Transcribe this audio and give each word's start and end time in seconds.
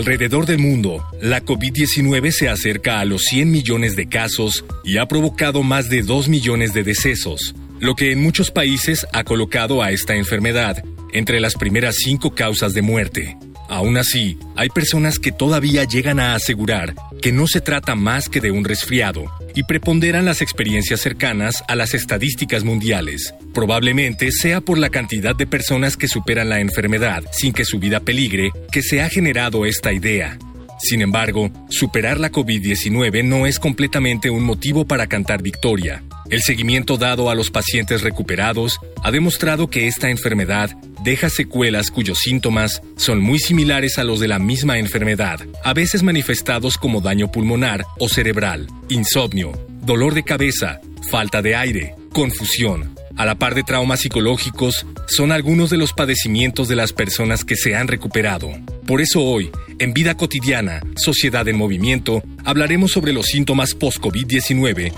Alrededor 0.00 0.46
del 0.46 0.56
mundo, 0.56 1.04
la 1.20 1.44
COVID-19 1.44 2.30
se 2.30 2.48
acerca 2.48 3.00
a 3.00 3.04
los 3.04 3.24
100 3.24 3.50
millones 3.50 3.96
de 3.96 4.08
casos 4.08 4.64
y 4.82 4.96
ha 4.96 5.04
provocado 5.04 5.62
más 5.62 5.90
de 5.90 6.00
2 6.00 6.26
millones 6.30 6.72
de 6.72 6.84
decesos, 6.84 7.54
lo 7.80 7.94
que 7.94 8.10
en 8.10 8.22
muchos 8.22 8.50
países 8.50 9.06
ha 9.12 9.24
colocado 9.24 9.82
a 9.82 9.90
esta 9.90 10.16
enfermedad 10.16 10.82
entre 11.12 11.38
las 11.38 11.52
primeras 11.52 11.96
cinco 11.96 12.34
causas 12.34 12.72
de 12.72 12.80
muerte. 12.80 13.36
Aún 13.70 13.96
así, 13.96 14.36
hay 14.56 14.68
personas 14.68 15.20
que 15.20 15.30
todavía 15.30 15.84
llegan 15.84 16.18
a 16.18 16.34
asegurar 16.34 16.96
que 17.22 17.30
no 17.30 17.46
se 17.46 17.60
trata 17.60 17.94
más 17.94 18.28
que 18.28 18.40
de 18.40 18.50
un 18.50 18.64
resfriado 18.64 19.26
y 19.54 19.62
preponderan 19.62 20.24
las 20.24 20.42
experiencias 20.42 21.00
cercanas 21.00 21.62
a 21.68 21.76
las 21.76 21.94
estadísticas 21.94 22.64
mundiales. 22.64 23.32
Probablemente 23.54 24.32
sea 24.32 24.60
por 24.60 24.76
la 24.76 24.90
cantidad 24.90 25.36
de 25.36 25.46
personas 25.46 25.96
que 25.96 26.08
superan 26.08 26.48
la 26.48 26.58
enfermedad 26.58 27.22
sin 27.30 27.52
que 27.52 27.64
su 27.64 27.78
vida 27.78 28.00
peligre 28.00 28.50
que 28.72 28.82
se 28.82 29.02
ha 29.02 29.08
generado 29.08 29.64
esta 29.64 29.92
idea. 29.92 30.36
Sin 30.80 31.00
embargo, 31.00 31.50
superar 31.68 32.18
la 32.18 32.32
COVID-19 32.32 33.22
no 33.22 33.46
es 33.46 33.60
completamente 33.60 34.30
un 34.30 34.42
motivo 34.42 34.84
para 34.84 35.06
cantar 35.06 35.42
victoria. 35.42 36.02
El 36.30 36.42
seguimiento 36.42 36.96
dado 36.96 37.28
a 37.28 37.34
los 37.34 37.50
pacientes 37.50 38.02
recuperados 38.02 38.78
ha 39.02 39.10
demostrado 39.10 39.68
que 39.68 39.88
esta 39.88 40.10
enfermedad 40.10 40.70
deja 41.02 41.28
secuelas 41.28 41.90
cuyos 41.90 42.20
síntomas 42.20 42.82
son 42.96 43.20
muy 43.20 43.40
similares 43.40 43.98
a 43.98 44.04
los 44.04 44.20
de 44.20 44.28
la 44.28 44.38
misma 44.38 44.78
enfermedad, 44.78 45.40
a 45.64 45.74
veces 45.74 46.04
manifestados 46.04 46.78
como 46.78 47.00
daño 47.00 47.32
pulmonar 47.32 47.84
o 47.98 48.08
cerebral, 48.08 48.68
insomnio, 48.88 49.50
dolor 49.82 50.14
de 50.14 50.22
cabeza, 50.22 50.80
falta 51.10 51.42
de 51.42 51.56
aire, 51.56 51.96
confusión. 52.12 52.94
A 53.16 53.26
la 53.26 53.34
par 53.34 53.56
de 53.56 53.64
traumas 53.64 54.00
psicológicos, 54.00 54.86
son 55.08 55.32
algunos 55.32 55.68
de 55.68 55.78
los 55.78 55.92
padecimientos 55.92 56.68
de 56.68 56.76
las 56.76 56.92
personas 56.92 57.44
que 57.44 57.56
se 57.56 57.74
han 57.74 57.88
recuperado. 57.88 58.52
Por 58.86 59.00
eso 59.00 59.20
hoy, 59.20 59.50
en 59.80 59.92
Vida 59.92 60.16
Cotidiana, 60.16 60.80
Sociedad 60.94 61.48
en 61.48 61.56
Movimiento, 61.56 62.22
hablaremos 62.44 62.92
sobre 62.92 63.12
los 63.12 63.26
síntomas 63.26 63.74
post-COVID-19 63.74 64.92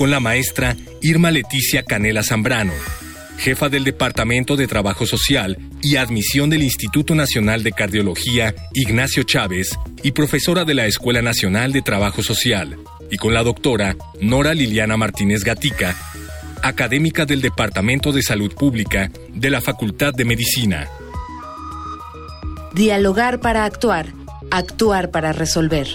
con 0.00 0.10
la 0.10 0.18
maestra 0.18 0.78
Irma 1.02 1.30
Leticia 1.30 1.82
Canela 1.82 2.22
Zambrano, 2.22 2.72
jefa 3.36 3.68
del 3.68 3.84
Departamento 3.84 4.56
de 4.56 4.66
Trabajo 4.66 5.04
Social 5.04 5.58
y 5.82 5.96
Admisión 5.96 6.48
del 6.48 6.62
Instituto 6.62 7.14
Nacional 7.14 7.62
de 7.62 7.72
Cardiología 7.72 8.54
Ignacio 8.72 9.24
Chávez 9.24 9.78
y 10.02 10.12
profesora 10.12 10.64
de 10.64 10.72
la 10.72 10.86
Escuela 10.86 11.20
Nacional 11.20 11.72
de 11.72 11.82
Trabajo 11.82 12.22
Social, 12.22 12.78
y 13.10 13.18
con 13.18 13.34
la 13.34 13.42
doctora 13.42 13.94
Nora 14.22 14.54
Liliana 14.54 14.96
Martínez 14.96 15.44
Gatica, 15.44 15.94
académica 16.62 17.26
del 17.26 17.42
Departamento 17.42 18.10
de 18.10 18.22
Salud 18.22 18.54
Pública 18.54 19.10
de 19.34 19.50
la 19.50 19.60
Facultad 19.60 20.14
de 20.14 20.24
Medicina. 20.24 20.88
Dialogar 22.72 23.40
para 23.40 23.66
actuar, 23.66 24.06
actuar 24.50 25.10
para 25.10 25.34
resolver. 25.34 25.88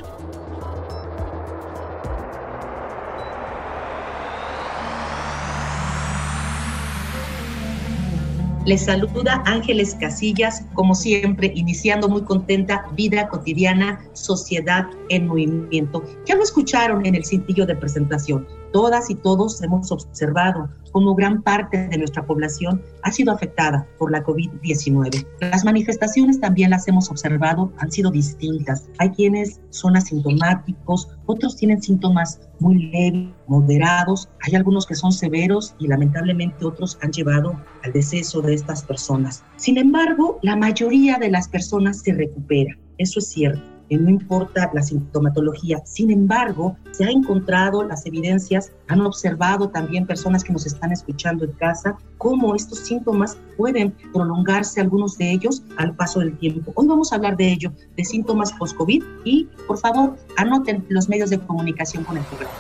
Les 8.66 8.84
saluda 8.84 9.44
Ángeles 9.46 9.96
Casillas, 10.00 10.66
como 10.74 10.96
siempre, 10.96 11.52
iniciando 11.54 12.10
muy 12.10 12.24
contenta 12.24 12.88
Vida 12.96 13.28
Cotidiana, 13.28 14.04
Sociedad 14.14 14.88
en 15.10 15.28
Movimiento. 15.28 16.04
Ya 16.26 16.36
lo 16.36 16.42
escucharon 16.42 17.06
en 17.06 17.14
el 17.14 17.24
cintillo 17.24 17.68
de 17.68 17.76
presentación 17.76 18.48
todas 18.76 19.10
y 19.10 19.16
todos 19.16 19.62
hemos 19.62 19.90
observado 19.90 20.68
cómo 20.92 21.16
gran 21.16 21.42
parte 21.42 21.88
de 21.88 21.98
nuestra 21.98 22.26
población 22.26 22.82
ha 23.04 23.12
sido 23.14 23.32
afectada 23.32 23.88
por 23.98 24.12
la 24.12 24.22
COVID-19. 24.22 25.26
Las 25.40 25.64
manifestaciones 25.64 26.42
también 26.42 26.72
las 26.72 26.86
hemos 26.90 27.10
observado, 27.10 27.72
han 27.78 27.90
sido 27.90 28.12
distintas. 28.12 28.90
Hay 28.98 29.12
quienes 29.12 29.62
son 29.70 29.96
asintomáticos, 29.96 31.08
otros 31.26 31.56
tienen 31.56 31.82
síntomas 31.82 32.42
muy 32.60 32.92
leves, 32.92 33.30
moderados, 33.48 34.28
hay 34.42 34.56
algunos 34.56 34.86
que 34.86 34.96
son 34.96 35.14
severos 35.14 35.74
y 35.80 35.88
lamentablemente 35.88 36.66
otros 36.66 36.98
han 37.02 37.14
llevado 37.14 37.58
al 37.86 37.94
deceso 37.94 38.42
de 38.42 38.56
estas 38.56 38.84
personas. 38.84 39.46
Sin 39.56 39.78
embargo, 39.78 40.38
la 40.42 40.58
mayoría 40.58 41.18
de 41.18 41.32
las 41.32 41.48
personas 41.48 42.02
se 42.02 42.14
recupera, 42.14 42.78
eso 42.98 43.20
es 43.20 43.30
cierto 43.30 43.75
no 43.90 44.10
importa 44.10 44.70
la 44.74 44.82
sintomatología. 44.82 45.82
Sin 45.86 46.12
embargo, 46.12 46.78
se 46.92 47.06
ha 47.06 47.10
encontrado 47.10 47.84
las 47.84 48.06
evidencias, 48.06 48.72
han 48.88 49.02
observado 49.02 49.70
también 49.70 50.06
personas 50.08 50.44
que 50.44 50.54
nos 50.54 50.66
están 50.66 50.92
escuchando 50.92 51.46
en 51.46 51.52
casa, 51.52 51.98
cómo 52.18 52.56
estos 52.56 52.80
síntomas 52.80 53.38
pueden 53.58 53.92
prolongarse, 54.14 54.82
algunos 54.82 55.18
de 55.18 55.32
ellos, 55.32 55.62
al 55.78 55.96
paso 55.96 56.20
del 56.20 56.38
tiempo. 56.38 56.72
Hoy 56.76 56.88
vamos 56.88 57.12
a 57.12 57.16
hablar 57.16 57.38
de 57.38 57.52
ello, 57.52 57.72
de 57.96 58.04
síntomas 58.04 58.52
post-COVID 58.54 59.04
y, 59.24 59.48
por 59.68 59.78
favor, 59.78 60.18
anoten 60.38 60.86
los 60.90 61.08
medios 61.10 61.30
de 61.30 61.40
comunicación 61.40 62.04
con 62.04 62.18
el 62.18 62.24
programa. 62.24 62.54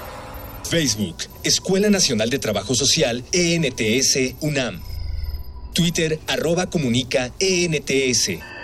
Facebook, 0.64 1.18
Escuela 1.44 1.90
Nacional 1.90 2.30
de 2.30 2.40
Trabajo 2.40 2.74
Social, 2.76 3.24
ENTS, 3.32 4.36
UNAM. 4.42 4.82
Twitter, 5.74 6.20
arroba 6.28 6.68
comunica, 6.68 7.32
ENTS. 7.40 8.55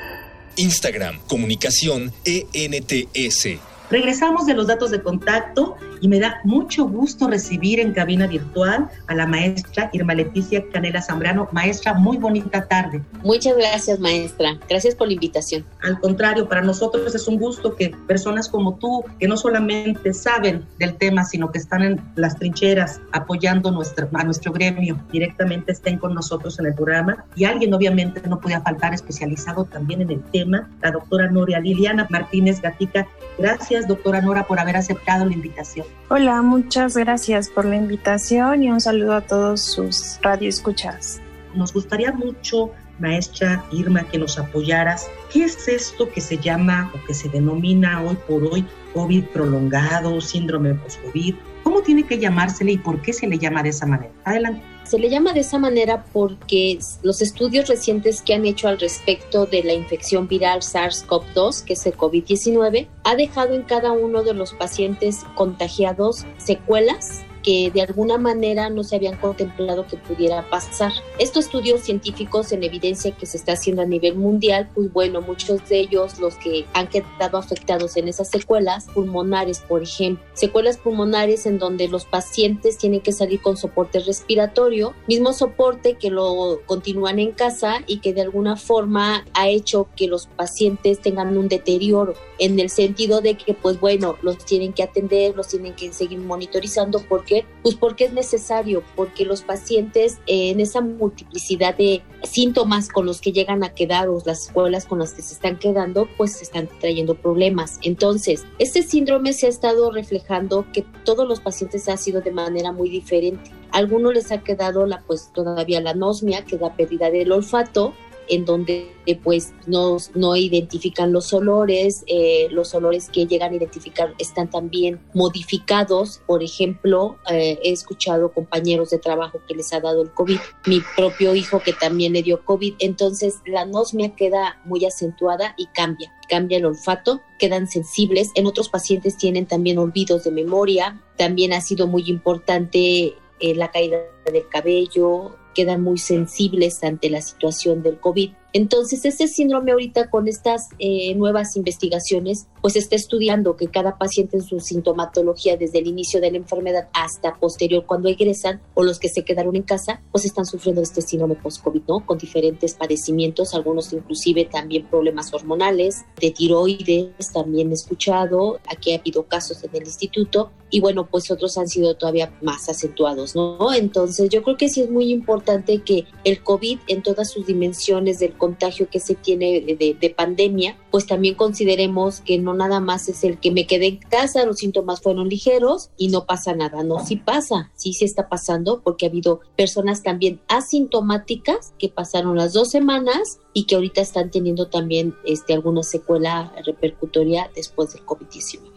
Instagram, 0.57 1.19
comunicación 1.27 2.13
ENTS. 2.25 3.70
Regresamos 3.91 4.45
de 4.45 4.53
los 4.53 4.67
datos 4.67 4.89
de 4.89 5.01
contacto 5.01 5.75
y 5.99 6.07
me 6.07 6.19
da 6.19 6.39
mucho 6.45 6.85
gusto 6.85 7.27
recibir 7.27 7.79
en 7.79 7.93
cabina 7.93 8.25
virtual 8.25 8.89
a 9.07 9.13
la 9.13 9.27
maestra 9.27 9.89
Irma 9.91 10.13
Leticia 10.13 10.63
Canela 10.71 11.01
Zambrano. 11.01 11.49
Maestra, 11.51 11.93
muy 11.93 12.17
bonita 12.17 12.65
tarde. 12.67 13.03
Muchas 13.23 13.57
gracias, 13.57 13.99
maestra. 13.99 14.57
Gracias 14.69 14.95
por 14.95 15.07
la 15.07 15.13
invitación. 15.13 15.65
Al 15.83 15.99
contrario, 15.99 16.47
para 16.47 16.61
nosotros 16.61 17.13
es 17.13 17.27
un 17.27 17.37
gusto 17.37 17.75
que 17.75 17.93
personas 18.07 18.47
como 18.47 18.75
tú, 18.75 19.03
que 19.19 19.27
no 19.27 19.35
solamente 19.35 20.13
saben 20.13 20.65
del 20.79 20.95
tema, 20.95 21.25
sino 21.25 21.51
que 21.51 21.57
están 21.59 21.83
en 21.83 22.01
las 22.15 22.37
trincheras 22.37 23.01
apoyando 23.11 23.69
a 23.69 24.23
nuestro 24.23 24.53
gremio, 24.53 24.97
directamente 25.11 25.73
estén 25.73 25.97
con 25.97 26.13
nosotros 26.13 26.57
en 26.59 26.67
el 26.67 26.73
programa. 26.73 27.25
Y 27.35 27.43
alguien 27.43 27.73
obviamente 27.73 28.21
no 28.27 28.39
podía 28.39 28.61
faltar 28.61 28.93
especializado 28.93 29.65
también 29.65 30.01
en 30.01 30.11
el 30.11 30.23
tema, 30.31 30.69
la 30.81 30.91
doctora 30.91 31.29
Noria 31.29 31.59
Liliana 31.59 32.07
Martínez 32.09 32.61
Gatica. 32.61 33.05
Gracias, 33.37 33.80
doctora 33.87 34.21
Nora, 34.21 34.45
por 34.47 34.59
haber 34.59 34.77
aceptado 34.77 35.25
la 35.25 35.33
invitación. 35.33 35.85
Hola, 36.09 36.41
muchas 36.41 36.95
gracias 36.95 37.49
por 37.49 37.65
la 37.65 37.75
invitación 37.75 38.63
y 38.63 38.71
un 38.71 38.81
saludo 38.81 39.13
a 39.13 39.21
todos 39.21 39.61
sus 39.61 40.19
radioescuchas. 40.21 41.21
Nos 41.53 41.73
gustaría 41.73 42.11
mucho, 42.11 42.71
maestra 42.99 43.63
Irma, 43.71 44.03
que 44.03 44.17
nos 44.17 44.37
apoyaras. 44.37 45.09
¿Qué 45.31 45.43
es 45.43 45.67
esto 45.67 46.09
que 46.09 46.21
se 46.21 46.37
llama 46.37 46.91
o 46.93 47.05
que 47.05 47.13
se 47.13 47.29
denomina 47.29 48.01
hoy 48.01 48.17
por 48.27 48.43
hoy 48.43 48.65
COVID 48.93 49.25
prolongado, 49.25 50.21
síndrome 50.21 50.75
post-COVID? 50.75 51.35
¿Cómo 51.63 51.81
tiene 51.81 52.03
que 52.03 52.19
llamársele 52.19 52.73
y 52.73 52.77
por 52.77 53.01
qué 53.01 53.13
se 53.13 53.27
le 53.27 53.37
llama 53.37 53.63
de 53.63 53.69
esa 53.69 53.85
manera? 53.85 54.13
Adelante. 54.23 54.70
Se 54.83 54.99
le 54.99 55.09
llama 55.09 55.33
de 55.33 55.41
esa 55.41 55.59
manera 55.59 56.05
porque 56.11 56.79
los 57.01 57.21
estudios 57.21 57.67
recientes 57.67 58.21
que 58.21 58.33
han 58.33 58.45
hecho 58.45 58.67
al 58.67 58.79
respecto 58.79 59.45
de 59.45 59.63
la 59.63 59.73
infección 59.73 60.27
viral 60.27 60.61
SARS-CoV-2, 60.61 61.63
que 61.63 61.73
es 61.73 61.85
el 61.85 61.95
COVID-19, 61.95 62.87
ha 63.03 63.15
dejado 63.15 63.53
en 63.53 63.63
cada 63.63 63.91
uno 63.91 64.23
de 64.23 64.33
los 64.33 64.53
pacientes 64.53 65.19
contagiados 65.35 66.25
secuelas 66.37 67.23
que 67.43 67.71
de 67.73 67.81
alguna 67.81 68.17
manera 68.17 68.69
no 68.69 68.83
se 68.83 68.95
habían 68.95 69.17
contemplado 69.17 69.87
que 69.87 69.97
pudiera 69.97 70.49
pasar. 70.49 70.91
Estos 71.19 71.45
estudios 71.45 71.81
científicos 71.81 72.51
en 72.53 72.63
evidencia 72.63 73.11
que 73.11 73.25
se 73.25 73.35
está 73.35 73.53
haciendo 73.53 73.81
a 73.81 73.85
nivel 73.85 74.15
mundial, 74.15 74.69
pues 74.73 74.91
bueno, 74.93 75.21
muchos 75.21 75.67
de 75.67 75.79
ellos 75.79 76.19
los 76.19 76.35
que 76.35 76.65
han 76.73 76.87
quedado 76.87 77.37
afectados 77.37 77.97
en 77.97 78.07
esas 78.07 78.29
secuelas 78.29 78.85
pulmonares, 78.93 79.59
por 79.59 79.83
ejemplo, 79.83 80.23
secuelas 80.33 80.77
pulmonares 80.77 81.45
en 81.45 81.59
donde 81.59 81.87
los 81.87 82.05
pacientes 82.05 82.77
tienen 82.77 83.01
que 83.01 83.11
salir 83.11 83.41
con 83.41 83.57
soporte 83.57 83.99
respiratorio, 83.99 84.93
mismo 85.07 85.33
soporte 85.33 85.95
que 85.95 86.09
lo 86.09 86.61
continúan 86.65 87.19
en 87.19 87.31
casa 87.31 87.81
y 87.85 87.99
que 87.99 88.13
de 88.13 88.21
alguna 88.21 88.55
forma 88.55 89.25
ha 89.33 89.49
hecho 89.49 89.89
que 89.95 90.07
los 90.07 90.27
pacientes 90.27 91.01
tengan 91.01 91.37
un 91.37 91.49
deterioro 91.49 92.13
en 92.39 92.59
el 92.59 92.69
sentido 92.69 93.21
de 93.21 93.35
que 93.35 93.53
pues 93.53 93.79
bueno, 93.79 94.15
los 94.21 94.37
tienen 94.45 94.73
que 94.73 94.83
atender, 94.83 95.35
los 95.35 95.47
tienen 95.47 95.73
que 95.73 95.91
seguir 95.93 96.19
monitorizando 96.19 96.99
porque 97.07 97.30
pues 97.61 97.75
porque 97.75 98.05
es 98.05 98.13
necesario, 98.13 98.83
porque 98.95 99.25
los 99.25 99.41
pacientes 99.41 100.19
en 100.27 100.59
esa 100.59 100.81
multiplicidad 100.81 101.75
de 101.77 102.01
síntomas 102.23 102.89
con 102.89 103.05
los 103.05 103.21
que 103.21 103.31
llegan 103.31 103.63
a 103.63 103.73
quedar 103.73 104.09
o 104.09 104.21
las 104.25 104.47
escuelas 104.47 104.85
con 104.85 104.99
las 104.99 105.13
que 105.13 105.21
se 105.21 105.33
están 105.33 105.57
quedando, 105.57 106.07
pues 106.17 106.41
están 106.41 106.67
trayendo 106.79 107.15
problemas. 107.15 107.79
Entonces, 107.83 108.45
este 108.59 108.83
síndrome 108.83 109.33
se 109.33 109.47
ha 109.47 109.49
estado 109.49 109.91
reflejando 109.91 110.65
que 110.73 110.85
todos 111.03 111.27
los 111.27 111.39
pacientes 111.39 111.87
ha 111.89 111.97
sido 111.97 112.21
de 112.21 112.31
manera 112.31 112.71
muy 112.71 112.89
diferente. 112.89 113.51
Algunos 113.71 114.13
les 114.13 114.31
ha 114.31 114.43
quedado 114.43 114.85
la 114.85 115.01
pues 115.07 115.31
todavía 115.33 115.81
la 115.81 115.91
anosmia, 115.91 116.45
que 116.45 116.57
la 116.57 116.75
pérdida 116.75 117.09
del 117.09 117.31
olfato, 117.31 117.93
en 118.31 118.45
donde 118.45 118.95
pues 119.23 119.53
no, 119.67 119.97
no 120.15 120.37
identifican 120.37 121.11
los 121.11 121.33
olores, 121.33 122.05
eh, 122.07 122.47
los 122.49 122.73
olores 122.73 123.09
que 123.09 123.27
llegan 123.27 123.51
a 123.51 123.57
identificar 123.57 124.15
están 124.19 124.49
también 124.49 125.01
modificados. 125.13 126.21
Por 126.25 126.41
ejemplo, 126.41 127.17
eh, 127.29 127.59
he 127.61 127.71
escuchado 127.71 128.31
compañeros 128.31 128.89
de 128.89 128.99
trabajo 128.99 129.41
que 129.47 129.53
les 129.53 129.73
ha 129.73 129.81
dado 129.81 130.01
el 130.01 130.11
COVID, 130.11 130.39
mi 130.65 130.81
propio 130.95 131.35
hijo 131.35 131.59
que 131.59 131.73
también 131.73 132.13
le 132.13 132.23
dio 132.23 132.43
COVID, 132.45 132.75
entonces 132.79 133.41
la 133.45 133.61
anosmia 133.61 134.15
queda 134.15 134.61
muy 134.63 134.85
acentuada 134.85 135.53
y 135.57 135.67
cambia 135.67 136.11
cambia 136.29 136.59
el 136.59 136.65
olfato, 136.65 137.21
quedan 137.37 137.67
sensibles. 137.67 138.31
En 138.35 138.47
otros 138.47 138.69
pacientes 138.69 139.17
tienen 139.17 139.47
también 139.47 139.77
olvidos 139.77 140.23
de 140.23 140.31
memoria. 140.31 141.03
También 141.17 141.51
ha 141.51 141.59
sido 141.59 141.87
muy 141.87 142.03
importante 142.07 143.17
eh, 143.41 143.55
la 143.55 143.69
caída 143.69 143.97
del 144.31 144.47
cabello, 144.47 145.35
quedan 145.53 145.81
muy 145.81 145.97
sensibles 145.97 146.83
ante 146.83 147.09
la 147.09 147.21
situación 147.21 147.83
del 147.83 147.99
COVID. 147.99 148.31
Entonces, 148.53 149.05
este 149.05 149.27
síndrome 149.27 149.71
ahorita 149.71 150.09
con 150.09 150.27
estas 150.27 150.69
eh, 150.79 151.15
nuevas 151.15 151.55
investigaciones, 151.55 152.47
pues 152.61 152.75
está 152.75 152.95
estudiando 152.95 153.55
que 153.55 153.67
cada 153.67 153.97
paciente 153.97 154.37
en 154.37 154.43
su 154.43 154.59
sintomatología 154.59 155.57
desde 155.57 155.79
el 155.79 155.87
inicio 155.87 156.19
de 156.19 156.31
la 156.31 156.37
enfermedad 156.37 156.89
hasta 156.93 157.35
posterior 157.35 157.85
cuando 157.85 158.09
egresan 158.09 158.61
o 158.73 158.83
los 158.83 158.99
que 158.99 159.09
se 159.09 159.23
quedaron 159.23 159.55
en 159.55 159.63
casa, 159.63 160.01
pues 160.11 160.25
están 160.25 160.45
sufriendo 160.45 160.81
este 160.81 161.01
síndrome 161.01 161.35
post-COVID, 161.35 161.83
¿no? 161.87 162.05
Con 162.05 162.17
diferentes 162.17 162.73
padecimientos, 162.75 163.53
algunos 163.53 163.93
inclusive 163.93 164.45
también 164.45 164.85
problemas 164.87 165.33
hormonales, 165.33 166.05
de 166.19 166.31
tiroides, 166.31 167.31
también 167.33 167.71
he 167.71 167.73
escuchado, 167.73 168.59
aquí 168.67 168.93
ha 168.93 168.99
habido 168.99 169.23
casos 169.23 169.63
en 169.63 169.75
el 169.75 169.83
instituto 169.83 170.51
y 170.69 170.79
bueno, 170.79 171.05
pues 171.05 171.29
otros 171.31 171.57
han 171.57 171.67
sido 171.67 171.95
todavía 171.95 172.33
más 172.41 172.69
acentuados, 172.69 173.35
¿no? 173.35 173.73
Entonces, 173.73 174.29
yo 174.29 174.41
creo 174.41 174.57
que 174.57 174.69
sí 174.69 174.81
es 174.81 174.89
muy 174.89 175.11
importante 175.11 175.81
que 175.83 176.05
el 176.23 176.41
COVID 176.41 176.79
en 176.87 177.03
todas 177.03 177.29
sus 177.29 177.45
dimensiones 177.45 178.19
del 178.19 178.33
contagio 178.41 178.89
que 178.89 178.99
se 178.99 179.13
tiene 179.13 179.61
de, 179.61 180.15
pandemia, 180.17 180.75
pues 180.89 181.05
también 181.05 181.35
consideremos 181.35 182.21
que 182.21 182.39
no 182.39 182.55
nada 182.55 182.79
más 182.79 183.07
es 183.07 183.23
el 183.23 183.39
que 183.39 183.51
me 183.51 183.67
quedé 183.67 183.85
en 183.85 183.97
casa, 183.97 184.45
los 184.45 184.57
síntomas 184.57 184.99
fueron 184.99 185.29
ligeros 185.29 185.91
y 185.95 186.07
no 186.07 186.25
pasa 186.25 186.55
nada. 186.55 186.83
No, 186.83 187.05
sí 187.05 187.17
pasa, 187.17 187.71
sí 187.75 187.93
se 187.93 188.05
está 188.05 188.29
pasando 188.29 188.81
porque 188.81 189.05
ha 189.05 189.09
habido 189.09 189.41
personas 189.55 190.01
también 190.01 190.41
asintomáticas 190.47 191.73
que 191.77 191.89
pasaron 191.89 192.35
las 192.35 192.53
dos 192.53 192.71
semanas 192.71 193.39
y 193.53 193.65
que 193.65 193.75
ahorita 193.75 194.01
están 194.01 194.31
teniendo 194.31 194.67
también 194.67 195.13
este, 195.23 195.53
alguna 195.53 195.83
secuela 195.83 196.51
repercutoria 196.65 197.51
después 197.55 197.93
del 197.93 198.03
COVID-19. 198.05 198.70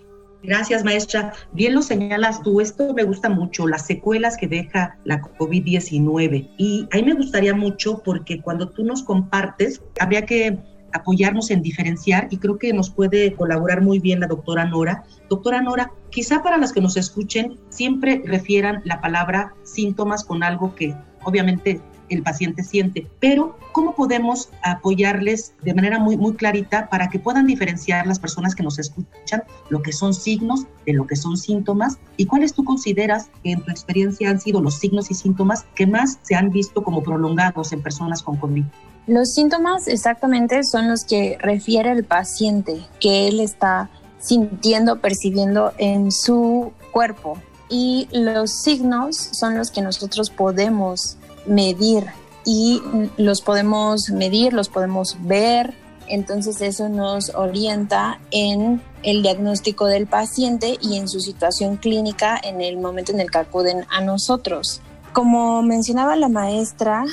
Gracias, 0.45 0.85
maestra. 0.85 1.33
Bien 1.53 1.75
lo 1.75 1.81
señalas 1.81 2.43
tú, 2.43 2.61
esto 2.61 2.93
me 2.93 3.05
gusta 3.05 3.31
mucho, 3.31 3.67
las 3.67 3.87
secuelas 3.87 4.37
que 4.37 4.47
deja 4.47 4.99
la 5.05 5.23
COVID-19. 5.23 6.51
Y 6.59 6.87
a 6.93 6.97
mí 6.97 7.03
me 7.03 7.15
gustaría 7.15 7.55
mucho 7.55 8.03
porque 8.05 8.43
cuando 8.43 8.69
tú 8.69 8.85
nos 8.85 9.03
compartes, 9.03 9.81
habría 9.99 10.27
que 10.27 10.59
apoyarnos 10.93 11.51
en 11.51 11.63
diferenciar 11.63 12.29
y 12.31 12.37
creo 12.37 12.59
que 12.59 12.73
nos 12.75 12.91
puede 12.91 13.35
colaborar 13.35 13.81
muy 13.81 13.99
bien 13.99 14.21
la 14.21 14.27
doctora 14.27 14.67
Nora. 14.67 15.05
Doctora 15.31 15.63
Nora, 15.63 15.91
quizá 16.11 16.43
para 16.43 16.59
las 16.59 16.73
que 16.73 16.83
nos 16.83 16.97
escuchen 16.99 17.59
siempre 17.71 18.23
refieran 18.27 18.83
la 18.85 19.01
palabra 19.01 19.55
síntomas 19.65 20.25
con 20.25 20.43
algo 20.43 20.75
que 20.75 20.95
obviamente 21.25 21.81
el 22.09 22.23
paciente 22.23 22.63
siente, 22.63 23.07
pero 23.21 23.59
¿cómo 23.73 23.95
podemos 23.95 24.51
apoyarles 24.63 25.55
de 25.63 25.75
manera 25.75 25.99
muy, 25.99 26.17
muy 26.17 26.35
clarita 26.35 26.89
para 26.89 27.09
que 27.09 27.19
puedan 27.19 27.47
diferenciar 27.47 28.07
las 28.07 28.19
personas 28.19 28.55
que 28.55 28.63
nos 28.63 28.79
escuchan 28.79 29.43
lo 29.69 29.83
que 29.83 29.93
son 29.93 30.15
signos 30.15 30.67
de 30.87 30.93
lo 30.93 31.07
que 31.07 31.17
son 31.17 31.37
síntomas 31.37 31.99
y 32.17 32.27
cuáles 32.27 32.55
tú 32.55 32.65
consideras 32.65 33.31
que 33.43 33.53
en 33.53 33.63
tu 33.63 33.71
experiencia 33.71 34.31
han 34.31 34.41
sido 34.41 34.61
los 34.61 34.79
signos 34.79 35.11
y 35.11 35.15
síntomas 35.15 35.65
que 35.75 35.87
más 35.87 36.19
se 36.23 36.35
han 36.35 36.51
visto 36.51 36.83
como 36.83 37.03
prolongados 37.03 37.73
en 37.73 37.83
personas 37.83 38.23
con 38.23 38.37
COVID? 38.37 38.65
Los 39.07 39.35
síntomas 39.35 39.87
exactamente 39.87 40.65
son 40.65 40.89
los 40.89 41.05
que 41.05 41.37
refiere 41.41 41.93
el 41.93 42.05
paciente, 42.05 42.87
que 43.01 43.29
él 43.29 43.41
está 43.41 43.91
sintiendo, 44.19 45.01
percibiendo 45.01 45.73
en 45.77 46.11
su 46.11 46.73
cuerpo. 46.91 47.39
Y 47.69 48.09
los 48.13 48.51
signos 48.51 49.17
son 49.17 49.57
los 49.57 49.71
que 49.71 49.83
nosotros 49.83 50.31
podemos 50.31 51.19
medir 51.47 52.07
y 52.45 52.83
los 53.17 53.41
podemos 53.41 54.11
medir, 54.11 54.53
los 54.53 54.69
podemos 54.69 55.17
ver, 55.21 55.75
entonces 56.07 56.61
eso 56.61 56.89
nos 56.89 57.35
orienta 57.35 58.21
en 58.31 58.83
el 59.03 59.23
diagnóstico 59.23 59.87
del 59.87 60.07
paciente 60.07 60.77
y 60.81 60.97
en 60.97 61.09
su 61.09 61.21
situación 61.21 61.77
clínica 61.77 62.39
en 62.43 62.61
el 62.61 62.79
momento 62.79 63.13
en 63.13 63.21
el 63.21 63.31
que 63.31 63.39
acuden 63.39 63.87
a 63.91 64.01
nosotros. 64.01 64.81
Como 65.13 65.63
mencionaba 65.63 66.17
la 66.17 66.29
maestra, 66.29 67.05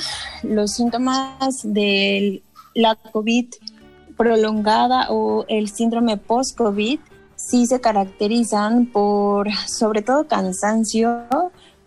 los 0.42 0.72
síntomas 0.72 1.60
de 1.62 2.42
la 2.74 2.96
COVID 2.96 3.46
prolongada 4.16 5.06
o 5.10 5.44
el 5.48 5.70
síndrome 5.70 6.16
post-COVID 6.16 6.98
sí 7.36 7.66
se 7.66 7.80
caracterizan 7.80 8.86
por 8.86 9.48
sobre 9.66 10.02
todo 10.02 10.26
cansancio, 10.26 11.24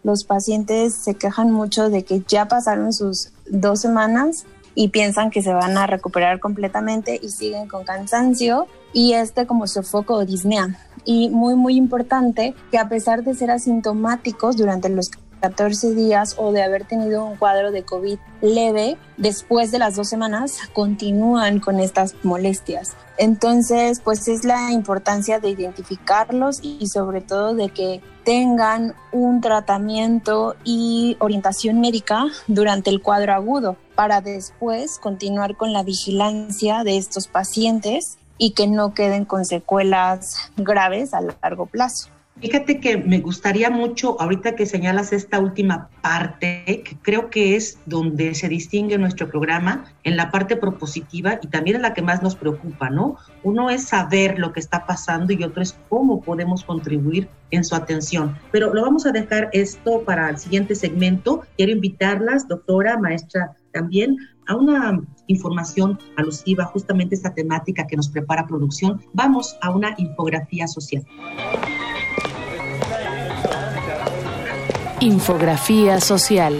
los 0.05 0.23
pacientes 0.23 0.93
se 0.93 1.15
quejan 1.15 1.51
mucho 1.51 1.89
de 1.89 2.03
que 2.03 2.21
ya 2.27 2.47
pasaron 2.47 2.93
sus 2.93 3.31
dos 3.49 3.81
semanas 3.81 4.45
y 4.75 4.89
piensan 4.89 5.31
que 5.31 5.41
se 5.41 5.51
van 5.51 5.79
a 5.79 5.87
recuperar 5.87 6.39
completamente 6.39 7.19
y 7.19 7.29
siguen 7.29 7.67
con 7.67 7.85
cansancio 7.85 8.67
y 8.93 9.13
este 9.13 9.47
como 9.47 9.65
sofoco 9.65 10.13
o 10.13 10.25
disnea. 10.25 10.77
Y 11.05 11.29
muy, 11.31 11.55
muy 11.55 11.75
importante 11.75 12.53
que 12.69 12.77
a 12.77 12.87
pesar 12.87 13.23
de 13.23 13.33
ser 13.33 13.49
asintomáticos 13.49 14.57
durante 14.57 14.89
los 14.89 15.09
14 15.41 15.95
días 15.95 16.35
o 16.37 16.51
de 16.51 16.61
haber 16.61 16.85
tenido 16.85 17.25
un 17.25 17.35
cuadro 17.35 17.71
de 17.71 17.81
COVID 17.81 18.19
leve, 18.41 18.97
después 19.17 19.71
de 19.71 19.79
las 19.79 19.95
dos 19.95 20.07
semanas 20.07 20.59
continúan 20.73 21.59
con 21.59 21.79
estas 21.79 22.13
molestias. 22.21 22.95
Entonces, 23.17 24.01
pues 24.01 24.27
es 24.27 24.43
la 24.43 24.71
importancia 24.71 25.39
de 25.39 25.49
identificarlos 25.49 26.59
y 26.61 26.87
sobre 26.87 27.21
todo 27.21 27.53
de 27.53 27.69
que 27.69 28.01
tengan 28.25 28.95
un 29.11 29.39
tratamiento 29.39 30.55
y 30.63 31.15
orientación 31.19 31.79
médica 31.79 32.25
durante 32.47 32.89
el 32.89 33.01
cuadro 33.01 33.33
agudo 33.33 33.77
para 33.93 34.21
después 34.21 34.97
continuar 34.99 35.55
con 35.55 35.71
la 35.71 35.83
vigilancia 35.83 36.83
de 36.83 36.97
estos 36.97 37.27
pacientes 37.27 38.17
y 38.37 38.51
que 38.51 38.67
no 38.67 38.93
queden 38.93 39.25
con 39.25 39.45
secuelas 39.45 40.51
graves 40.57 41.13
a 41.13 41.21
largo 41.21 41.67
plazo. 41.67 42.09
Fíjate 42.41 42.81
que 42.81 42.97
me 42.97 43.19
gustaría 43.19 43.69
mucho, 43.69 44.19
ahorita 44.19 44.55
que 44.55 44.65
señalas 44.65 45.13
esta 45.13 45.39
última 45.39 45.89
parte, 46.01 46.83
que 46.83 46.97
creo 47.01 47.29
que 47.29 47.55
es 47.55 47.79
donde 47.85 48.35
se 48.35 48.49
distingue 48.49 48.97
nuestro 48.97 49.29
programa, 49.29 49.85
en 50.03 50.17
la 50.17 50.31
parte 50.31 50.57
propositiva 50.57 51.39
y 51.41 51.47
también 51.47 51.77
en 51.77 51.83
la 51.83 51.93
que 51.93 52.01
más 52.01 52.21
nos 52.21 52.35
preocupa, 52.35 52.89
¿no? 52.89 53.15
Uno 53.43 53.69
es 53.69 53.85
saber 53.85 54.37
lo 54.37 54.51
que 54.51 54.59
está 54.59 54.85
pasando 54.85 55.31
y 55.31 55.43
otro 55.45 55.63
es 55.63 55.79
cómo 55.87 56.21
podemos 56.21 56.65
contribuir 56.65 57.29
en 57.51 57.63
su 57.63 57.73
atención. 57.73 58.37
Pero 58.51 58.73
lo 58.73 58.81
vamos 58.81 59.05
a 59.05 59.13
dejar 59.13 59.49
esto 59.53 60.03
para 60.03 60.29
el 60.29 60.37
siguiente 60.37 60.75
segmento. 60.75 61.43
Quiero 61.55 61.71
invitarlas, 61.71 62.49
doctora, 62.49 62.97
maestra, 62.97 63.55
también 63.71 64.17
a 64.47 64.55
una 64.55 65.01
información 65.27 65.97
alusiva 66.17 66.65
justamente 66.65 67.15
a 67.15 67.17
esta 67.17 67.33
temática 67.33 67.87
que 67.87 67.95
nos 67.95 68.09
prepara 68.09 68.45
producción. 68.45 69.01
Vamos 69.13 69.57
a 69.61 69.71
una 69.71 69.95
infografía 69.97 70.67
social. 70.67 71.05
Infografía 75.05 76.01
social. 76.01 76.57